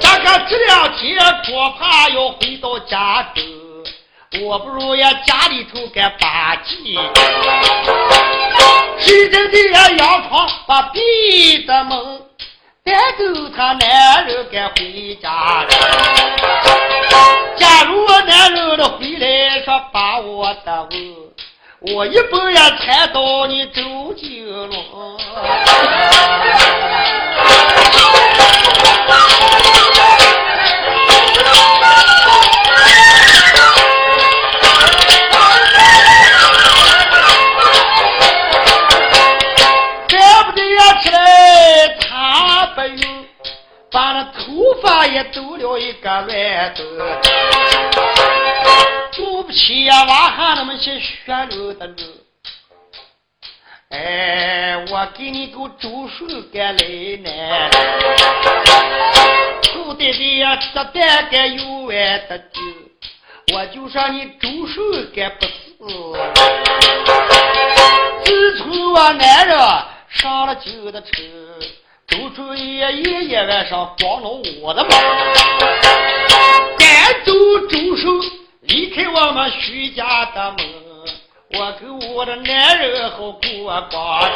[0.00, 1.18] 大哥这两天
[1.48, 3.42] 多怕要回到家中，
[4.46, 6.96] 我不如呀家里头该把鸡，
[9.00, 12.22] 谁真的呀阳床把闭的门。
[12.84, 15.68] 带走他男人该回家了。
[17.56, 25.16] 假如我男人的回来说把我的问，我一步也踩到你周金龙。
[45.78, 46.82] 一个乱子，
[49.12, 51.94] 对不起呀，娃哈那么些血流的路。
[53.90, 56.82] 哎，我给你个周手干来
[57.18, 57.30] 呢，
[59.62, 61.94] 臭爹爹呀，吃蛋干有完
[62.28, 62.60] 的酒，
[63.54, 64.80] 我就说你周手
[65.14, 65.52] 干不死。
[68.24, 69.58] 自从我男人
[70.08, 71.41] 上了酒的车。
[72.12, 74.28] 周主爷一夜晚上光了
[74.60, 74.90] 我的门，
[76.78, 77.32] 赶走
[77.70, 78.02] 周手
[78.60, 80.66] 离开我们徐家的门，
[81.54, 83.40] 我跟我的男人好过
[83.90, 84.30] 光，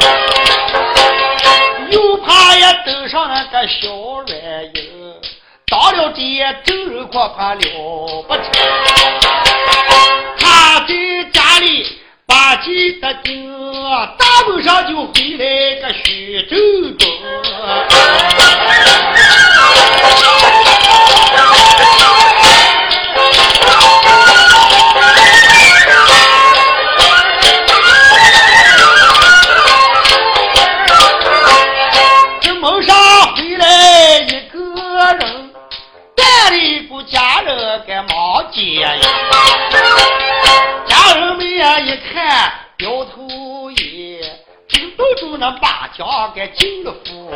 [1.91, 3.87] 又怕也登上那个小
[4.25, 5.13] 软硬，
[5.67, 6.21] 到了这
[6.63, 7.61] 周人恐怕了
[8.27, 8.43] 不成，
[10.39, 10.95] 他在
[11.31, 11.85] 家里
[12.27, 13.47] 八级的精。
[14.19, 16.55] 大门上就回来个徐州
[16.99, 17.07] 东，
[41.87, 44.19] 一看摇头一。
[44.95, 47.31] 都住那八家给进了府，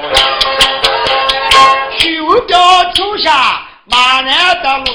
[1.98, 2.58] 徐文彪
[2.94, 4.86] 跳下马南的路，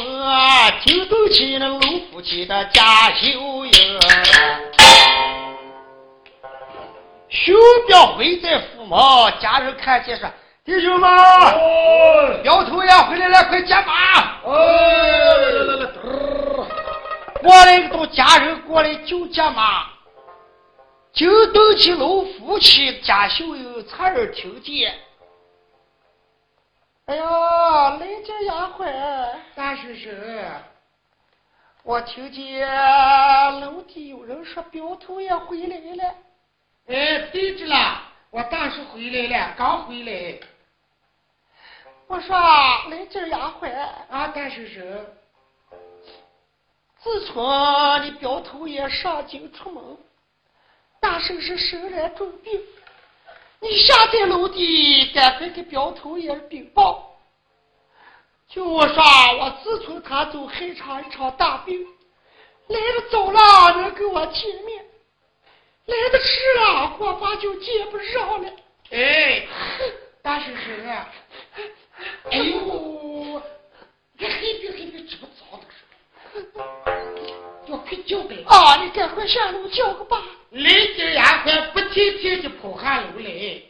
[0.84, 1.80] 就走起那老
[2.10, 4.00] 夫妻的家秀英。
[7.28, 10.28] 徐文彪回在府门，家人看见说
[10.64, 11.08] ：“弟兄们，
[12.42, 15.86] 苗头爷回来了，快接马！”哦，来来来来，
[17.46, 19.86] 过来都家人过来就家嘛。
[21.12, 24.92] 就东起楼夫妻家小友侧耳听见，
[27.06, 30.10] 哎呀，来这丫鬟，大叔叔，
[31.84, 32.68] 我听见
[33.60, 36.14] 楼底有人说表头也回来了。
[36.88, 40.40] 哎，对着了，我大叔回来了，刚回来。
[42.08, 42.36] 我说
[42.90, 43.72] 来这丫鬟，
[44.10, 44.80] 啊，大叔叔，
[47.06, 49.96] 自从你表头爷上京出门。
[50.98, 52.60] 大圣是生来重病，
[53.60, 57.16] 你下在楼底，赶快给表头爷禀报。
[58.48, 59.04] 就我说，
[59.38, 61.80] 我自从他走，害场一场大病，
[62.66, 64.84] 来的早了能跟我见面，
[65.84, 68.50] 来的迟了恐怕就见不上了。
[68.90, 69.46] 哎，
[70.22, 71.08] 大婶婶啊，
[72.32, 73.40] 哎呦，
[74.18, 75.62] 这黑病黑病这么早的
[77.68, 78.82] 要快交代啊！
[78.82, 80.22] 你赶快下楼叫个爸。
[80.50, 83.60] 雷家丫鬟不停停的跑下楼来，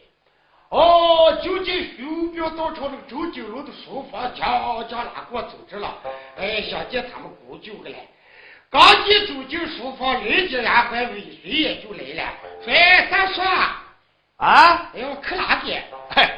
[0.69, 5.95] 哦，就见徐彪到朝那个周九楼的书房，将将拉过走着了。
[6.37, 7.97] 哎，想见他们姑舅个来。
[8.69, 12.33] 刚一走进书房，雷家丫鬟尾随也就来了。
[12.63, 12.73] 说
[13.09, 13.41] ：“三叔
[14.37, 15.71] 啊，哎呦，去哪去？
[16.15, 16.29] 嘿，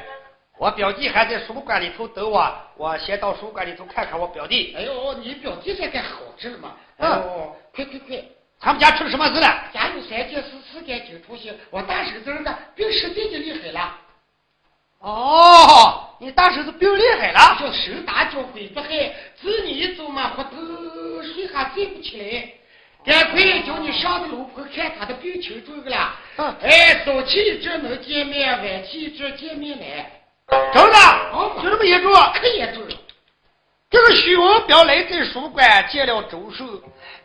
[0.59, 4.75] 我表弟还在书馆里头等我，我先到书馆里头看看我表弟。
[4.77, 6.73] 哎呦，你表弟在干好着了嘛？
[6.97, 7.55] 哦。
[7.73, 8.21] 快快快！
[8.59, 9.63] 他们家出了什么事了？
[9.73, 11.49] 家有三件事，四件就出息。
[11.69, 13.97] 我大婶子的病实在就厉害了。
[14.99, 18.89] 哦，你大婶子病厉害了，叫手打脚鬼不害，
[19.39, 22.49] 子你一走嘛，活头睡还站不起来。
[23.05, 26.15] 赶快叫你上的楼婆看他的病情这个了。
[26.35, 30.18] 嗯，哎，早起一阵能见面，晚起一阵见面难。
[30.73, 30.97] 真的？
[31.33, 32.11] 哦，就这么严重？
[32.11, 32.95] 可严重了。
[33.89, 36.65] 这个徐文彪来在书馆见了周寿，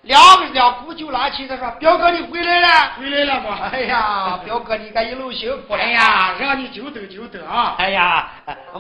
[0.03, 3.71] 两个两姑就拉起他说：“表哥你回来了，回来了吗？
[3.71, 5.83] 哎呀， 表哥你看一路辛苦了。
[5.83, 7.75] 哎呀，让你久等久等啊！
[7.79, 8.31] 哎呀，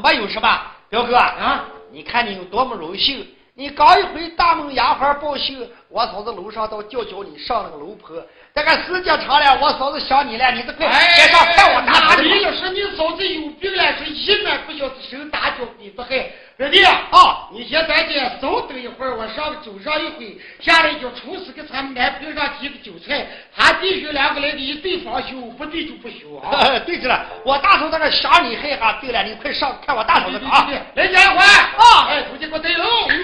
[0.03, 3.26] 没有什么，表哥啊，你看你有多么荣幸。”
[3.57, 8.16] 你刚一回大门牙花报信，我嫂子楼上到叫叫你上那个楼坡。
[8.55, 16.30] 这个时间长了，我嫂子想你了，你这快别上看我哪里要说你嫂子有病了，是一晚不晓得手打脚你不害。
[16.57, 23.26] 兄弟啊，你先在这稍等一会儿，我上走上一回，下来就厨师给咱们男朋友上几个酒菜，
[23.57, 26.78] 他弟兄两个来的一对方休，不对就不休啊。
[26.86, 28.98] 对着了，我大嫂在那想你害哈。
[29.00, 30.68] 对了，你快上看我大嫂子啊。
[30.94, 32.84] 来家伙啊，哎，出去给我带路。
[33.11, 33.18] 随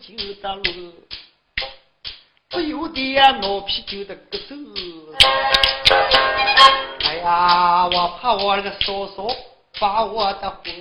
[0.00, 0.94] 个周九的路，
[2.48, 4.56] 不由得呀闹啤酒的咳嗽。
[7.04, 9.28] 哎呀，我怕我那个嫂嫂
[9.78, 10.74] 把我的婚，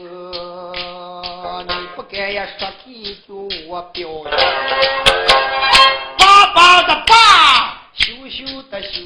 [1.67, 4.07] 你不该呀说几句我表
[6.17, 9.01] 爸爸的爸，羞羞的羞。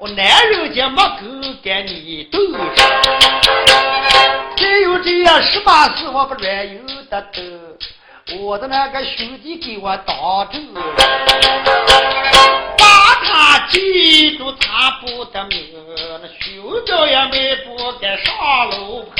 [0.00, 1.16] 我男人家没够
[1.62, 2.38] 跟你斗，
[4.56, 7.40] 只有这样十八岁我不软有的斗，
[8.38, 10.16] 我的那个兄弟给我当
[10.48, 10.80] 着，
[12.78, 12.84] 把
[13.24, 15.58] 他记住他不得命，
[16.22, 19.12] 那兄弟也没不该上楼坡。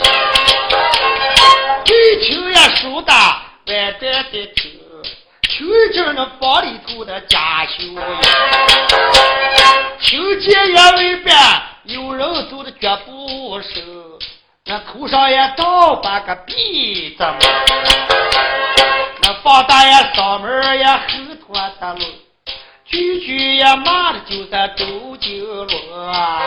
[1.83, 3.11] 对秋也梳的
[3.67, 4.69] 外带的头，
[5.41, 8.01] 秋见那房里头的家修呀。
[9.99, 11.31] 听见也未必
[11.85, 13.81] 有人走的脚步声，
[14.65, 17.25] 那头上也倒把个鼻子，
[19.23, 21.01] 那放大呀嗓门也后
[21.45, 22.05] 脱的了。
[22.89, 24.85] 句句呀骂的就在周
[25.17, 26.41] 九龙啊！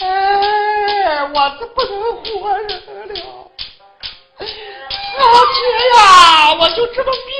[0.00, 1.92] 哎，我这不能
[2.24, 3.14] 活人了！
[4.40, 5.56] 老姐
[5.94, 6.00] 呀，
[6.58, 7.30] 我就这么命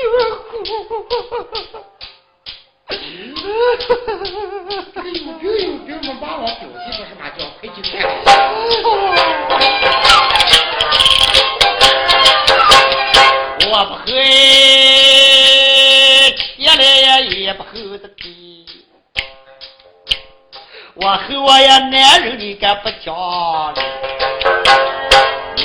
[0.49, 0.53] 苦！
[4.95, 7.91] 这个有病有病嘛，把我表弟不是嘛叫快去看。
[13.75, 14.13] 我不黑，
[16.57, 16.83] 天来
[17.23, 18.67] 也也不厚的地。
[20.93, 23.81] 我和我呀男人你敢不讲理？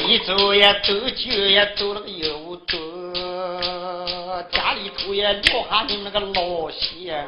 [0.06, 7.26] 你走也走久也走了个有多，家里头也留下你那个老些。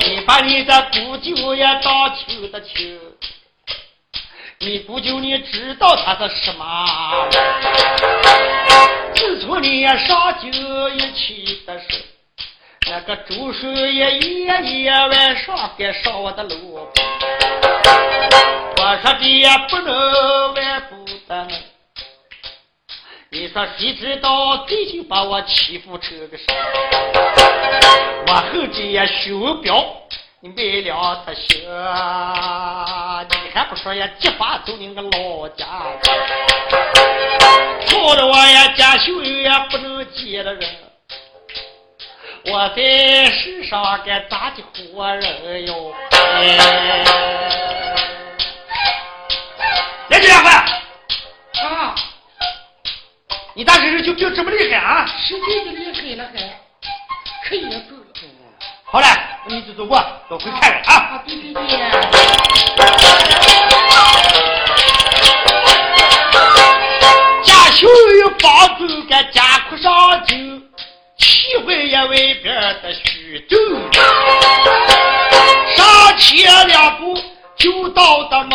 [0.00, 3.00] 你把你的姑舅也当亲的亲。
[4.62, 6.84] 你不就你知道他是什么？
[9.14, 10.48] 自从你上酒
[10.90, 11.86] 一起的时
[12.86, 16.90] 那个周叔爷夜夜晚上该上我的楼。
[18.76, 21.48] 我说这也不能外不得。
[23.30, 26.44] 你说谁知道最近把我欺负成个啥？
[28.26, 29.82] 我后这也修表。
[30.42, 31.68] 你为了他行，
[33.52, 34.08] 还不说呀？
[34.18, 35.66] 激发走你个老家，
[37.86, 40.68] 吵得我呀家秀也不能接了人。
[42.46, 45.94] 我在世上该咋的活人哟？
[50.08, 50.52] 来，这两块
[51.62, 51.94] 啊！
[53.54, 55.06] 你大婶婶就病这么厉害啊？
[55.06, 57.82] 实在的厉害了，还可以了。
[58.84, 59.06] 好了，
[59.46, 61.22] 你就走过，都回看看啊！
[61.26, 61.60] 对对对。
[67.42, 67.88] 家修
[68.20, 70.36] 有房走个家哭上酒，
[71.16, 72.08] 气坏也外
[72.42, 73.56] 边的徐州。
[75.74, 77.18] 上前两步
[77.56, 78.50] 就到的门，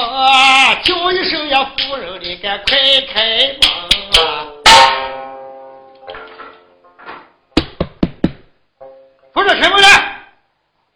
[0.84, 2.78] 叫一声呀，夫人你该快
[3.12, 4.46] 开门啊！
[9.34, 10.15] 夫人开门来。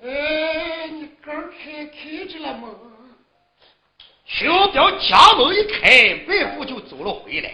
[0.01, 2.69] 哎，你刚开开着了门。
[4.25, 7.51] 小彪家门一开，外父就走了回来。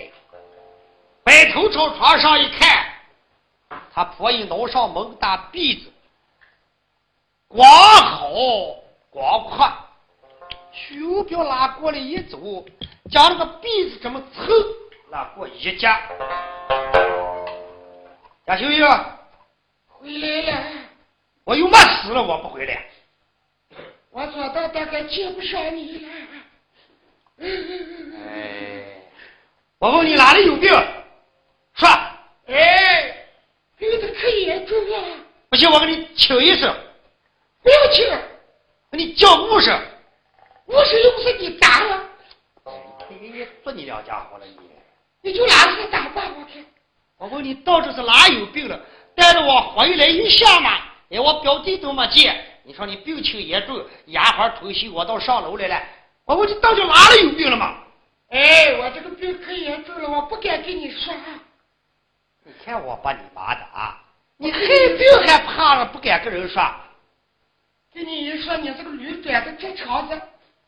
[1.23, 2.85] 摆头朝床上一看，
[3.91, 5.91] 他婆姨挠上门大篦子，
[7.47, 8.29] 光好
[9.09, 9.67] 光阔。
[10.71, 12.37] 小彪拉过来一走，
[13.09, 14.45] 将那个篦子这么蹭
[15.09, 15.99] 拉过一夹。
[18.45, 18.87] 贾秀英，
[19.87, 20.74] 回来了。
[21.45, 22.23] 我有嘛事了？
[22.23, 22.85] 我不回来。
[24.09, 26.09] 我做到大概见不上你了。
[27.37, 28.83] 哎，
[29.77, 30.71] 我问你哪里有病？
[31.75, 31.87] 说。
[32.47, 33.27] 哎，
[33.77, 35.17] 病的可严重了。
[35.49, 36.75] 不行，我给你请医生。
[37.61, 38.07] 不要请，
[38.91, 39.71] 给你叫护士。
[40.65, 42.09] 护士又不是你打了。
[43.07, 44.57] 你你做你两家伙了你？
[45.21, 46.65] 你就拿出打吧，我看。
[47.17, 48.79] 我问你，到底是哪有病了？
[49.13, 50.94] 带着我回来一下嘛。
[51.09, 52.43] 哎，我表弟都没见。
[52.63, 55.83] 你说你病情严重，丫鬟偷袭我到上楼来了。
[56.25, 57.77] 我问你，到底哪里有病了吗？
[58.29, 61.13] 哎，我这个病可严重了，我不敢跟你说。
[62.43, 64.01] 你看我把你妈的啊！
[64.37, 66.63] 你害病还怕了，不敢跟人说。
[67.93, 70.19] 跟你一说，你这个驴短的这肠子，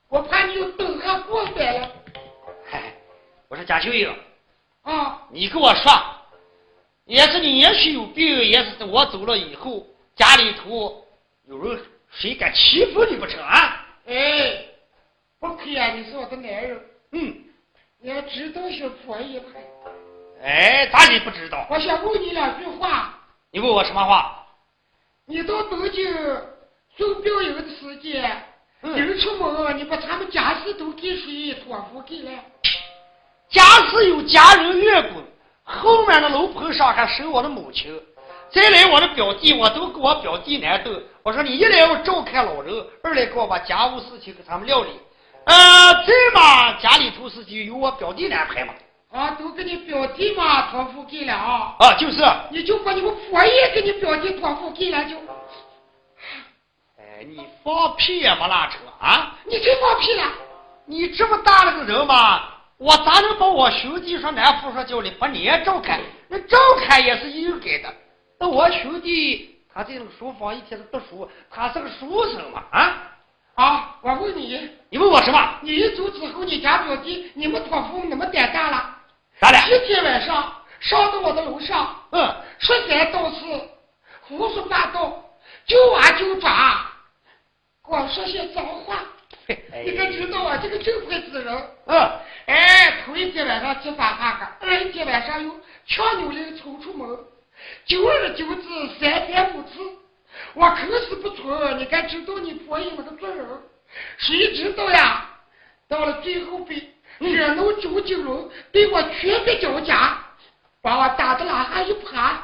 [0.08, 1.92] 我怕你又等下过来了。
[2.70, 2.94] 嗨，
[3.50, 4.08] 我说贾秀英
[4.84, 5.92] 啊，你跟我说，
[7.06, 9.86] 也是你也许有病，也是我走了以后，
[10.18, 11.06] 家里头
[11.48, 11.80] 有人
[12.12, 13.86] 谁敢欺负你不成啊？
[14.08, 14.66] 哎。
[15.40, 15.92] 不可以啊！
[15.92, 16.82] 你是我的男人。
[17.12, 17.36] 嗯，
[18.02, 20.44] 你要知道些婆姨还。
[20.44, 21.68] 哎，咋你不知道？
[21.70, 23.20] 我想问你两句话。
[23.52, 24.44] 你问我什么话？
[25.26, 26.12] 你到东京
[26.98, 28.44] 送表游的时间，
[28.82, 32.32] 临出门你把他们家事都给谁托付给了？
[33.50, 35.24] 家事有家人员工，
[35.64, 37.94] 后面的楼棚上还守我的母亲。
[38.50, 40.92] 再来我的表弟，我都给我表弟难斗。
[41.24, 42.74] 我说你一来我照看老人，
[43.04, 44.90] 二来给我把家务事情给他们料理。
[45.46, 48.74] 呃，这嘛家里头事情由我表弟安排嘛。
[49.12, 51.76] 啊，都给你表弟嘛托付给了啊。
[51.80, 52.24] 啊，就是。
[52.52, 55.16] 你就把你们佛爷给你表弟托付给了就。
[56.98, 59.36] 哎，你放屁也没拉扯啊！
[59.46, 60.24] 你真放屁了！
[60.86, 62.44] 你这么大了个人嘛，
[62.78, 66.00] 我咋能把我兄弟说南府说叫你把你也照看？
[66.28, 67.94] 那照看也是应该的。
[68.40, 73.04] 那我兄弟他在那个书房一天是读书，他是个书生嘛啊。
[73.56, 73.98] 啊！
[74.04, 75.60] 我问你，你问我什么？
[75.64, 78.98] 你一走之后，你家表弟你们托付那么胆大了？
[79.40, 79.58] 咋的？
[79.68, 83.40] 今天晚上上到我的楼上，嗯，说三道四，
[84.22, 85.24] 胡说八道，
[85.66, 86.86] 就挖就抓，
[87.82, 89.00] 光说些脏话。
[89.48, 90.60] 你可知道啊？
[90.62, 92.12] 这个正派之人，嗯，
[92.46, 95.52] 哎，头一天晚上吃饭哈个，二一天晚上又
[95.88, 97.18] 强扭铃冲出门，
[97.86, 98.64] 久而久之，
[99.00, 99.80] 三天不吃。
[100.54, 100.78] 我口
[101.10, 103.46] 是不错，你该知道你婆姨那个做人，
[104.18, 105.30] 谁知道呀？
[105.88, 106.76] 到了最后被
[107.20, 110.18] 惹怒九九龙，被我拳打脚架，
[110.82, 112.44] 把我打的拉下一趴。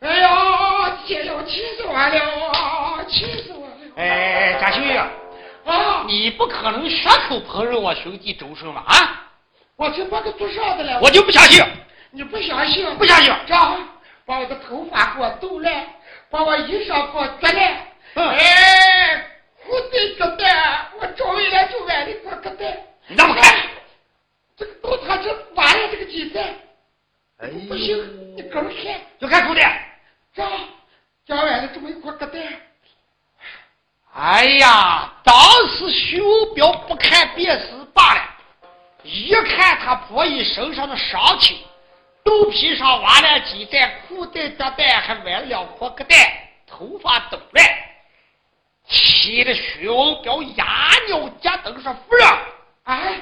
[0.00, 3.74] 哎呀，天呀，气死我了，气死我了！
[3.96, 4.96] 哎，贾秀英
[5.66, 8.82] 啊，你不可能血口烹饪我兄弟周生吧？
[8.86, 9.28] 啊，
[9.76, 10.98] 我才把个做啥的了？
[11.02, 11.62] 我就不相信！
[12.12, 12.96] 你不相信？
[12.96, 13.30] 不相信！
[13.46, 13.54] 这
[14.24, 15.86] 把我的头发给我抖来。
[16.30, 17.60] 把我衣裳给我脱了，
[18.14, 19.26] 哎，
[19.64, 22.64] 裤子疙瘩，我终于来就完了，给我割的。
[23.08, 23.66] 你怎么看？
[24.56, 26.44] 这个到他这完了这个鸡蛋，
[27.38, 29.60] 哎，不行，你跟看，就看狗的。
[30.32, 30.44] 这
[31.26, 32.46] 讲完了这么一块疙瘩。
[34.14, 35.34] 哎呀，当
[35.66, 36.22] 时徐
[36.54, 38.22] 彪不看便是罢了，
[39.02, 41.58] 一看他婆姨身上的伤情。
[42.24, 46.14] 肚皮上挖了鸡蛋，裤带搭蛋，还崴了两颗疙瘩，
[46.66, 47.62] 头发抖了，
[48.86, 52.28] 气得徐文彪牙咬夹等说：“夫人，
[52.84, 53.20] 哎，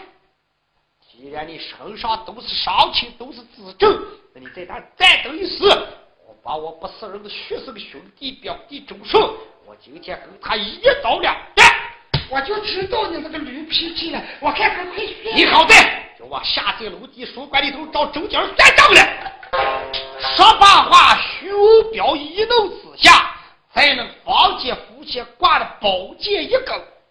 [1.10, 4.02] 既然你身上都是伤情，都是自证，
[4.34, 5.64] 那你在那再等一时，
[6.26, 9.22] 我把我不是人的血生兄弟表弟周顺，
[9.66, 11.68] 我今天跟他一刀两断。
[12.30, 15.32] 我就知道你这个驴脾气了，我看看快去。
[15.34, 19.32] 你好歹。”就往下在楼梯书馆里头找周江算账来。
[20.36, 21.48] 说罢话，徐
[21.92, 23.30] 彪一怒之下，
[23.72, 26.66] 在那房间扶前挂了宝剑一根，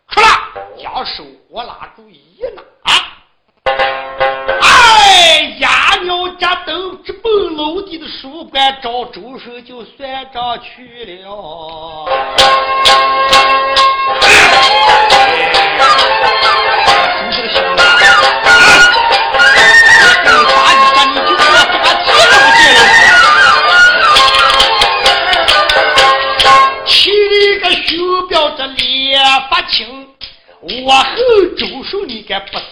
[0.09, 0.27] 出来
[0.77, 2.61] 将手我拉住一拿。
[4.61, 12.05] 哎，呀鸟家灯直奔楼底的书馆找周生就算账去了。
[30.59, 31.05] 我后
[31.57, 32.63] 周手你敢不是？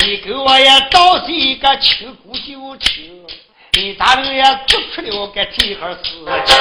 [0.00, 3.24] 你给我也倒是一个亲姑舅亲，
[3.72, 5.98] 你咋能也做出了个这号事
[6.44, 6.56] 情？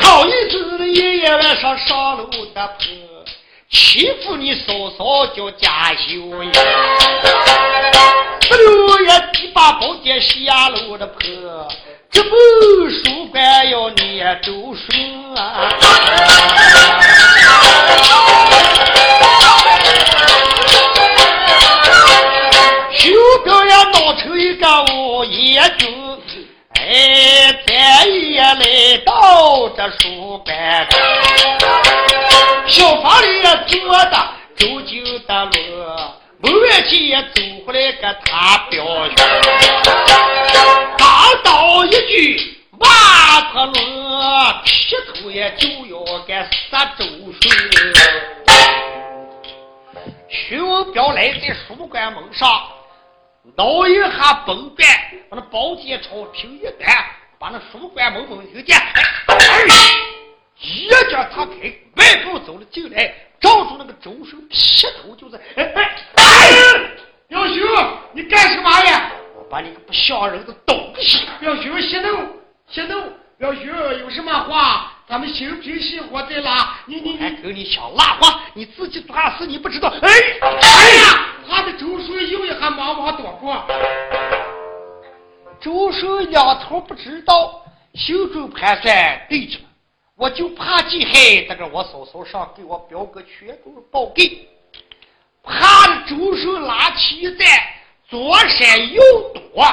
[0.00, 2.86] 好意思爷爷晚上上楼的坡，
[3.70, 6.52] 欺负你嫂嫂叫贾秀英，
[8.48, 9.08] 不留也
[9.42, 11.18] 一把宝剑下楼的坡。
[12.10, 12.30] 这不
[12.88, 15.70] 书馆要念周顺啊！
[22.96, 23.10] 修
[23.44, 26.18] 表也闹成一个无业军，
[26.74, 30.86] 哎，再也来到这书馆，
[32.66, 34.16] 小房里坐的
[34.56, 35.60] 周九的路，
[36.40, 39.16] 门外去也走回来个他表兄。
[40.96, 41.04] 大
[41.42, 42.53] 道一句
[42.84, 47.04] 瓦特罗，劈头也就要该杀周
[47.40, 47.42] 顺。
[50.28, 52.48] 徐文彪来在书馆门上，
[53.56, 54.86] 挠一下崩板，
[55.30, 57.04] 把那宝剑朝平一担，
[57.38, 58.76] 把那书馆门门一见，
[60.60, 65.82] 一脚踏开，迈步走了进来，照住那个周顺劈头就是，哎哎
[66.16, 66.22] 哎！
[67.28, 67.58] 表兄，
[68.12, 69.10] 你干什么呀？
[69.36, 71.26] 我把你个不像人的东西！
[71.40, 72.28] 表兄，息怒，
[72.68, 73.12] 息怒！
[73.36, 73.66] 表兄，
[73.98, 76.76] 有什么话，咱们心平气和再拉。
[76.86, 78.40] 你你还跟你想拉话？
[78.54, 79.88] 你自己做啥事你不知道？
[79.88, 80.08] 哎
[80.40, 83.64] 哎呀，他的周叔又一下忙忙躲过。
[85.60, 89.58] 周叔两头不知道，心中盘算：对着，
[90.16, 91.12] 我就怕今害
[91.48, 94.48] 这个我嫂嫂上给我表哥全都报给，
[95.42, 97.46] 怕周叔拿起一站。
[98.06, 99.02] 左闪右
[99.34, 99.66] 躲，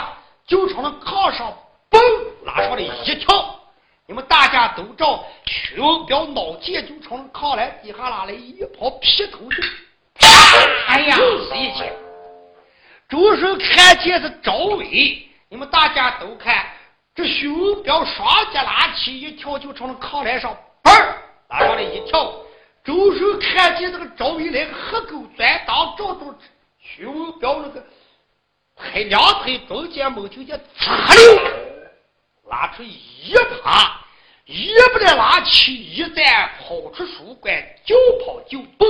[0.47, 1.53] 就从那炕上
[1.91, 1.99] 嘣
[2.45, 3.59] 拉上来一跳。
[4.07, 9.63] 你们大家都知道，徐文彪脑筋就从炕来底下拉来一跑，劈头就，
[10.87, 11.93] 哎呀，又是一剑。
[13.07, 16.65] 周手看见是赵伟，你们大家都看，
[17.13, 20.91] 这徐文彪双脚拉起一跳，就从那炕来上嘣
[21.49, 22.33] 拉上来一跳。
[22.83, 26.35] 周手看见这个赵伟来个黑狗钻裆，照住
[26.79, 27.81] 徐文彪那个。
[28.75, 31.39] 腿两腿中间猛就见擦溜，
[32.51, 33.37] 拉出一耙，
[34.45, 37.95] 一不得拉起一站，跑出书馆，就
[38.25, 38.89] 跑就蹦。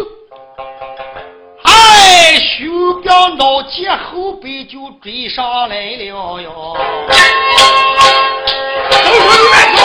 [1.63, 2.67] 哎，徐
[3.03, 6.75] 彪脑接后背就追上来了哟！
[8.89, 9.79] 都说你慢走，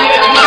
[0.00, 0.42] 你也听见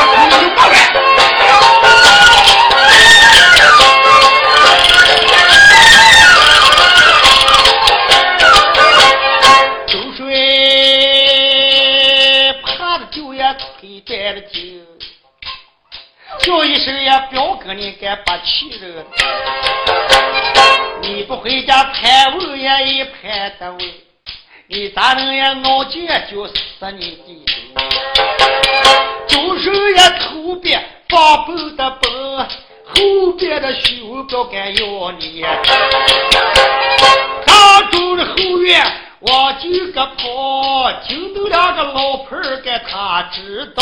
[16.40, 19.06] 叫一声呀，表哥，你敢不气人？
[21.02, 23.80] 你不回家盘问也一盘的问，
[24.68, 26.54] 你咋能也闹劲就死
[26.98, 27.54] 你弟弟？
[29.28, 32.38] 左手也头边放蹦的蹦，
[32.88, 35.46] 后边的修不敢要你。
[37.46, 38.84] 当中的后院
[39.26, 43.82] 我就个跑，惊动两个老婆儿，给他知道。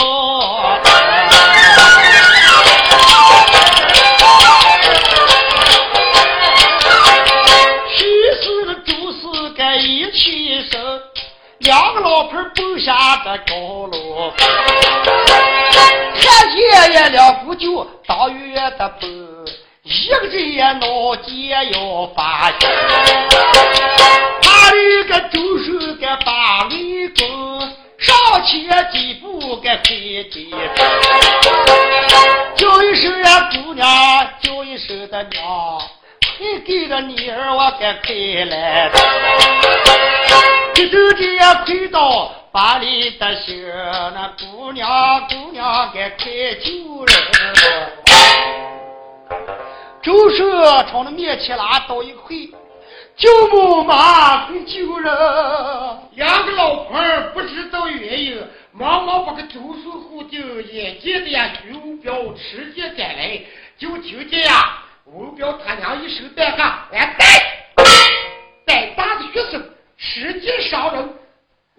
[42.62, 43.68] 把里的心，
[44.14, 46.26] 那姑娘姑娘该快
[46.62, 47.16] 救人。
[50.03, 52.47] 周舍朝那面前拉倒一回，
[53.18, 55.12] 舅母妈快救人。
[56.14, 57.01] 两个老婆
[57.34, 63.41] 不知道原因，忙忙把个周叔护救，眼见的呀，徐无彪持剑赶来，
[63.80, 64.84] 就听见呀。
[65.05, 67.26] 吴彪他娘一手带下，哎，带
[68.68, 71.09] 带大的血声，失敬烧肉，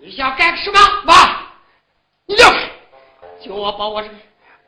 [0.04, 0.80] 你想干什么？
[1.04, 1.14] 妈，
[2.26, 2.58] 你让开，
[3.40, 4.14] 叫我把我这个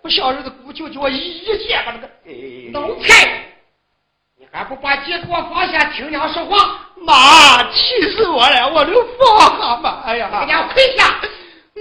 [0.00, 2.08] 不孝顺的姑舅叫我一剑把那个
[2.70, 3.44] 弄开！
[4.38, 6.78] 你还不把鸡给我放下，听娘说话？
[6.98, 8.68] 妈，气死我了！
[8.68, 10.02] 我能放下吗？
[10.06, 11.20] 哎呀，给娘跪下！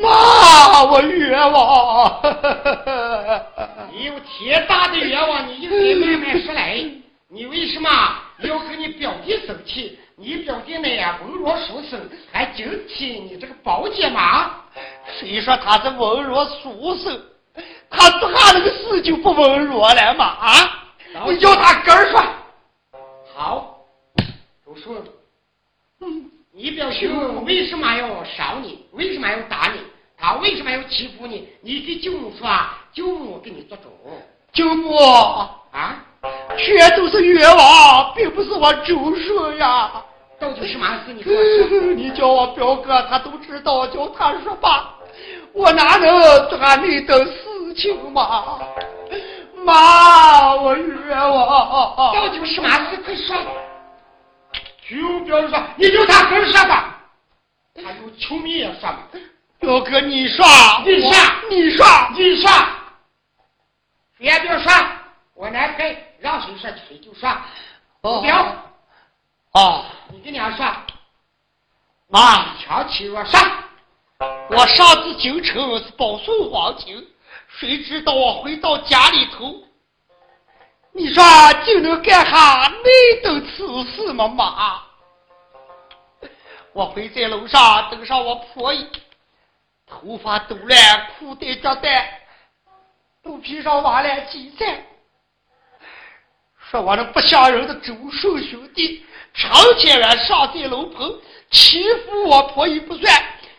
[0.02, 2.22] 妈，我冤枉！
[3.94, 6.84] 你有天大的冤枉，你应该慢慢说来。
[7.30, 7.88] 你为什么
[8.40, 10.00] 要跟你表弟生气？
[10.16, 14.64] 你表弟那样文弱书生，还警惕你这个宝姐吗？
[15.20, 17.22] 谁说他是文弱书生？
[17.90, 20.26] 他他那个事就不文弱了吗？
[20.26, 20.86] 啊！
[21.28, 22.24] 你叫他根儿说。
[23.36, 23.80] 好，
[24.66, 25.04] 都说。
[26.02, 28.86] 嗯，你表兄为什么要伤你？
[28.92, 29.80] 为什么要打你？
[30.18, 31.48] 他为什么要欺负你？
[31.62, 32.50] 你给舅母说，
[32.94, 33.90] 舅母给你做主。
[34.52, 34.96] 舅母
[35.72, 36.06] 啊！
[36.58, 39.92] 全都是冤枉，并不是我周顺呀。
[40.40, 41.14] 到底是嘛事？
[41.14, 41.32] 你说。
[41.96, 44.96] 你叫我表哥，他都知道，叫他说吧。
[45.54, 48.60] 我哪能断你的事情嘛？
[49.64, 52.14] 妈，我冤枉。
[52.14, 52.98] 到底是嘛事？
[53.06, 53.36] 快说。
[54.90, 57.00] 就表示说，你就他跟说吧。
[57.76, 59.08] 他有球迷也说吧。
[59.60, 60.46] 表哥，你说，
[60.86, 61.10] 你说，
[61.50, 61.86] 你说，
[62.16, 62.52] 你说，
[64.18, 64.74] 别别说，
[65.36, 65.98] 我来陪。
[66.24, 67.30] 让谁说谁就说，
[68.00, 68.38] 不要
[69.52, 69.84] 啊！
[70.10, 70.66] 你跟娘说，
[72.08, 73.42] 妈，瞧起我上。
[74.50, 77.06] 我上次京城是保送皇亲，
[77.50, 79.54] 谁知道我回到家里头，
[80.94, 81.22] 你说
[81.66, 84.26] 就能干下那等此事吗？
[84.30, 84.82] 妈，
[86.72, 88.88] 我回在楼上等上我婆姨，
[89.86, 90.80] 头发都乱，
[91.20, 92.22] 裤带夹带，
[93.22, 94.86] 肚皮上挖了几菜。
[96.74, 101.14] 说我那不像人的周寿兄弟，成天晚上在楼棚
[101.52, 103.14] 欺负我婆姨不算，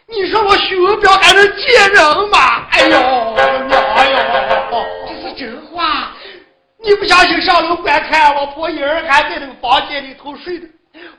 [0.09, 2.67] 你说我徐文彪还能见人吗？
[2.73, 6.11] 哎呦娘哟，这是真话！
[6.83, 10.67] 你不相信上楼观看，我婆姨儿还在那个房间里头睡呢，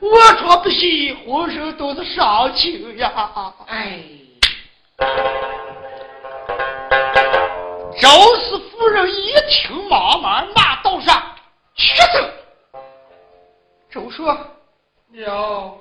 [0.02, 3.10] 卧床不起，浑身都是伤情呀！
[3.68, 4.04] 哎，
[8.02, 11.24] 赵氏夫人一听，忙忙骂道上。
[11.76, 12.32] 学生，
[13.90, 14.38] 周说
[15.12, 15.78] ：“娘，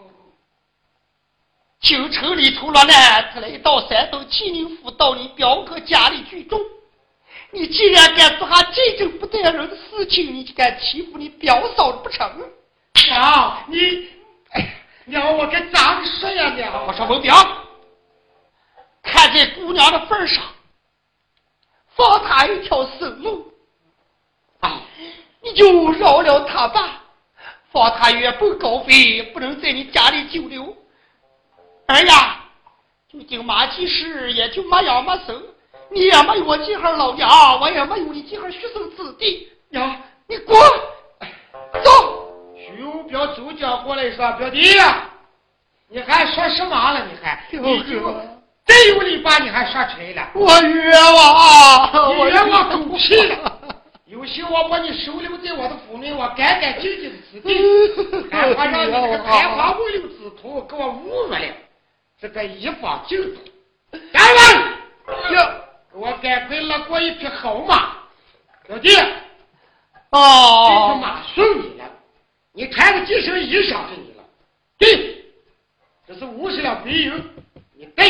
[1.81, 6.61] 京城里头了难，他来到山东济宁府，到你表哥家里聚众。
[7.53, 12.29] 你既然敢做下这种不待人的事情，你就敢欺负你表嫂不成？
[13.07, 14.09] 娘，你，
[15.05, 16.51] 娘，我该咋说呀？
[16.57, 17.37] 娘，我说文彪，
[19.01, 20.43] 看在姑娘的份上，
[21.95, 23.53] 放他一条生路。
[24.59, 24.83] 啊。”
[25.45, 27.03] 你就饶了他吧，
[27.71, 30.75] 放他远奔高飞，不能在你家里久留。
[31.87, 32.41] 儿呀，
[33.13, 35.43] 就经马其实也就没养没生，
[35.91, 39.47] 你也没有我几号老娘，我也没有你几号学生子弟。
[39.73, 40.59] 呀，你滚，
[41.85, 42.25] 走。
[42.57, 45.11] 徐表走将过来说：“表弟呀，
[45.89, 47.05] 你还说什么了？
[47.05, 50.31] 你还，真有理把你还说出来了。
[50.35, 53.61] 我冤枉，我冤枉狗屁了。”
[54.25, 57.55] 有心我把你收留在我的府内，我干干净净的此地，
[58.33, 61.39] 还怕让你这个开花无柳之徒给我侮辱了，
[62.19, 63.43] 这个一方净土！
[64.11, 67.99] 干完，哟，给我赶快拉过一匹好马，
[68.69, 68.97] 老弟，
[70.09, 71.85] 哦，这匹马送你了，
[72.55, 74.25] 你穿的几身衣裳给你了，
[74.79, 75.23] 对，
[76.09, 77.13] 这是五十两白银，
[77.75, 78.09] 你带，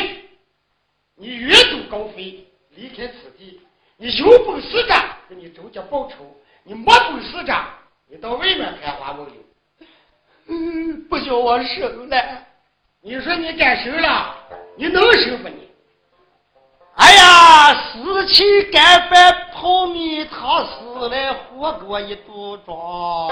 [1.16, 2.46] 你远走高飞，
[2.76, 3.60] 离开此地。
[3.96, 4.94] 你有本事的，
[5.28, 6.16] 给你周家报仇；
[6.64, 7.54] 你没本事的，
[8.10, 9.36] 你到外面开花问柳。
[10.48, 12.16] 嗯，不叫我生了。
[13.00, 14.34] 你说你敢生了？
[14.76, 15.48] 你能生不？
[15.48, 15.68] 你？
[16.96, 23.28] 哎呀，死期干饭泡米汤，死来活给我一肚装。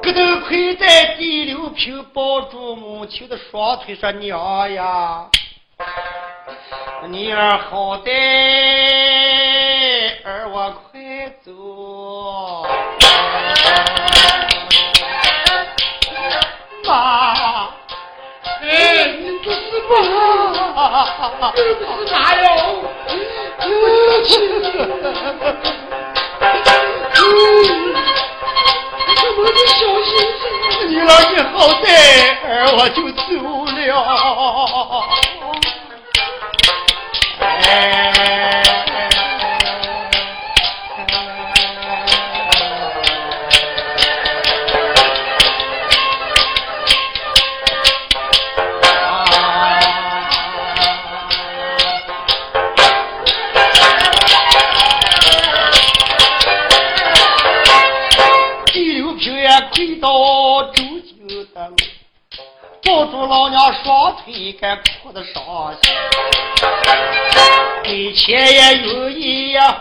[0.00, 5.28] 咯噔跪在第六平，抱住母亲的双腿，说：“娘呀。”
[7.08, 8.10] 你儿好歹，
[10.24, 11.00] 儿我快
[11.44, 11.52] 走。
[16.84, 17.68] 妈，
[18.62, 19.56] 哎，你不是
[19.88, 19.94] 妈，
[21.54, 22.44] 你不是妈哟！
[29.16, 30.10] 怎么你小心
[30.88, 31.86] 你儿你好歹，
[32.48, 33.22] 儿我就走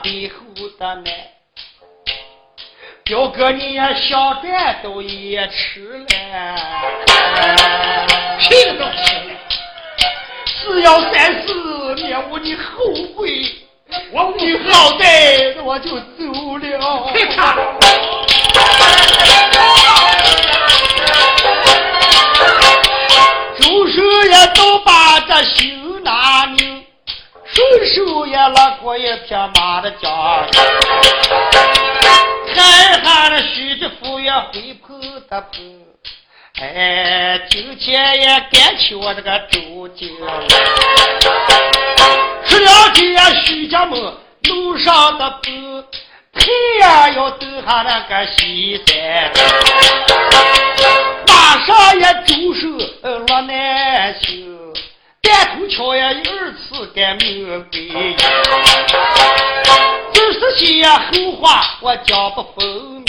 [0.05, 0.35] 背后
[0.77, 1.09] 的呢。
[3.03, 3.75] 表哥你
[4.07, 6.05] 小饭都也吃了，
[8.39, 9.31] 屁都吃了，
[10.45, 13.43] 只要三思，免我你后悔。
[14.11, 17.11] 我你好歹我就走了。
[23.57, 26.74] 周手也都把这心拿拧，顺
[27.93, 30.07] 手也拉过一匹马的缰，
[32.53, 34.99] 还喊了徐知府也回头
[35.29, 35.47] 的跑。
[36.61, 40.07] 哎，今天也该起我这个周家
[42.45, 43.01] 吃了这
[43.41, 43.99] 徐家门
[44.43, 45.83] 路上的步，
[46.33, 46.47] 太
[46.79, 49.31] 阳要走下那个西山，
[51.27, 52.67] 马上也周手
[53.27, 54.54] 落难行，
[55.25, 57.19] 单头桥也有二次该没
[57.71, 58.15] 归，
[60.13, 63.05] 这是些后话我讲不分明。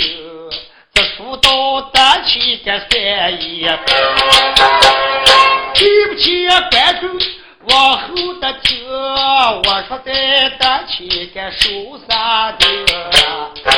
[0.94, 2.90] 这书到得起个三
[3.42, 3.78] 爷，
[5.74, 6.68] 对不起呀。
[6.70, 7.10] 观众，
[7.68, 8.08] 往后
[8.40, 8.50] 的。
[8.62, 10.12] 听，我说在
[10.58, 11.68] 得起个受
[12.08, 13.75] 伤的。